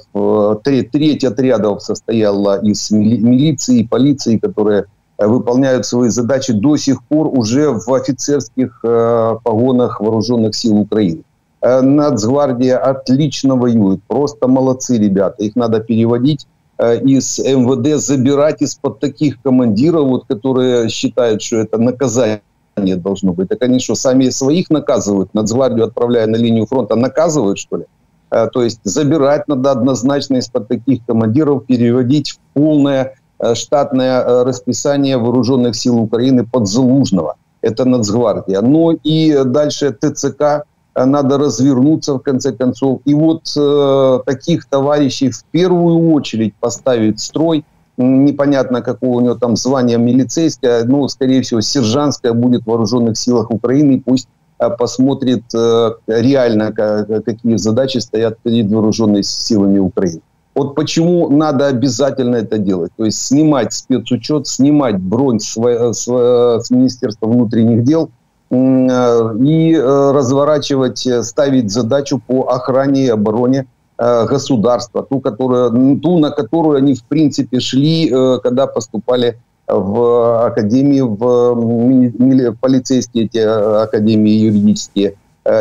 треть 0.64 1.24
отрядов 1.24 1.82
состояла 1.82 2.58
из 2.62 2.90
милиции 2.90 3.80
и 3.80 3.86
полиции, 3.86 4.38
которые 4.38 4.86
э, 5.18 5.26
выполняют 5.26 5.84
свои 5.84 6.08
задачи 6.08 6.54
до 6.54 6.78
сих 6.78 7.04
пор 7.04 7.26
уже 7.26 7.70
в 7.70 7.92
офицерских 7.92 8.80
э, 8.82 9.36
погонах 9.44 10.00
вооруженных 10.00 10.56
сил 10.56 10.78
Украины. 10.78 11.24
Нацгвардия 11.62 12.78
отлично 12.78 13.54
воюет, 13.54 14.00
просто 14.08 14.48
молодцы 14.48 14.96
ребята. 14.96 15.44
Их 15.44 15.56
надо 15.56 15.80
переводить 15.80 16.46
Э, 16.46 16.49
из 16.80 17.38
МВД 17.38 18.00
забирать 18.00 18.62
из-под 18.62 19.00
таких 19.00 19.40
командиров, 19.42 20.08
вот, 20.08 20.26
которые 20.26 20.88
считают, 20.88 21.42
что 21.42 21.56
это 21.56 21.78
наказание 21.78 22.42
должно 22.76 23.32
быть. 23.32 23.48
Так 23.48 23.62
они 23.62 23.80
что, 23.80 23.94
сами 23.94 24.30
своих 24.30 24.70
наказывают, 24.70 25.34
Нацгвардию 25.34 25.86
отправляя 25.86 26.26
на 26.26 26.36
линию 26.36 26.66
фронта, 26.66 26.96
наказывают, 26.96 27.58
что 27.58 27.76
ли? 27.76 27.84
Э, 28.30 28.48
то 28.52 28.62
есть 28.62 28.80
забирать 28.84 29.48
надо 29.48 29.72
однозначно 29.72 30.36
из-под 30.36 30.68
таких 30.68 31.04
командиров, 31.04 31.66
переводить 31.66 32.30
в 32.30 32.38
полное 32.54 33.14
э, 33.38 33.54
штатное 33.54 34.44
расписание 34.44 35.18
вооруженных 35.18 35.76
сил 35.76 35.98
Украины 35.98 36.46
под 36.46 36.66
Залужного. 36.66 37.36
Это 37.60 37.84
Нацгвардия. 37.84 38.62
Ну 38.62 38.92
и 38.92 39.44
дальше 39.44 39.92
ТЦК, 39.92 40.40
Э, 40.42 40.62
надо 40.94 41.38
развернуться 41.38 42.14
в 42.14 42.18
конце 42.20 42.52
концов. 42.52 43.00
И 43.04 43.14
вот 43.14 43.42
э, 43.56 44.20
таких 44.26 44.66
товарищей 44.66 45.30
в 45.30 45.44
первую 45.50 46.12
очередь 46.12 46.54
поставить 46.54 47.20
строй. 47.20 47.64
Непонятно, 47.96 48.80
какого 48.80 49.18
у 49.18 49.20
него 49.20 49.34
там 49.34 49.56
звание 49.56 49.98
милицейское, 49.98 50.84
ну, 50.84 51.06
скорее 51.08 51.42
всего, 51.42 51.60
сержантское 51.60 52.32
будет 52.32 52.62
в 52.62 52.66
вооруженных 52.66 53.18
силах 53.18 53.50
Украины. 53.50 54.02
Пусть 54.04 54.28
э, 54.58 54.70
посмотрит 54.70 55.44
э, 55.54 55.92
реально, 56.06 56.72
какие 56.72 57.56
задачи 57.56 57.98
стоят 57.98 58.38
перед 58.38 58.70
вооруженными 58.70 59.22
силами 59.22 59.78
Украины. 59.78 60.22
Вот 60.54 60.74
почему 60.74 61.28
надо 61.28 61.68
обязательно 61.68 62.36
это 62.36 62.58
делать. 62.58 62.90
То 62.96 63.04
есть 63.04 63.24
снимать 63.24 63.72
спецучет, 63.72 64.48
снимать 64.48 64.98
бронь 64.98 65.38
с, 65.38 65.56
с, 65.56 66.06
с 66.06 66.70
Министерства 66.70 67.26
внутренних 67.26 67.84
дел– 67.84 68.10
Э, 68.19 68.19
и 68.50 69.74
э, 69.74 70.12
разворачивать, 70.12 71.06
э, 71.06 71.22
ставить 71.22 71.70
задачу 71.70 72.20
по 72.26 72.48
охране 72.48 73.04
и 73.04 73.08
обороне 73.08 73.66
государства, 73.98 75.02
ту, 75.02 75.20
которую, 75.20 75.98
ту, 76.00 76.18
на 76.18 76.30
которую 76.30 76.78
они 76.78 76.94
в 76.94 77.04
принципе 77.04 77.60
шли, 77.60 78.10
когда 78.42 78.66
поступали 78.66 79.36
в 79.68 80.46
академии, 80.46 81.02
в 81.02 82.56
полицейские 82.60 83.26
эти 83.26 83.36
академии 83.36 84.32
юридические, 84.32 85.16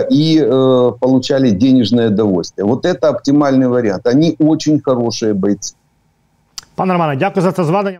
и 0.09 0.39
получали 1.01 1.49
денежное 1.49 2.07
удовольствие. 2.07 2.65
Вот 2.65 2.85
это 2.85 3.09
оптимальный 3.09 3.67
вариант. 3.67 4.07
Они 4.07 4.37
очень 4.39 4.79
хорошие 4.79 5.33
бойцы. 5.33 5.75
Пане 6.75 6.93
Романе, 6.93 7.15
дякую 7.19 7.43
за 7.43 7.51
це 7.51 7.63
зведення. 7.63 7.99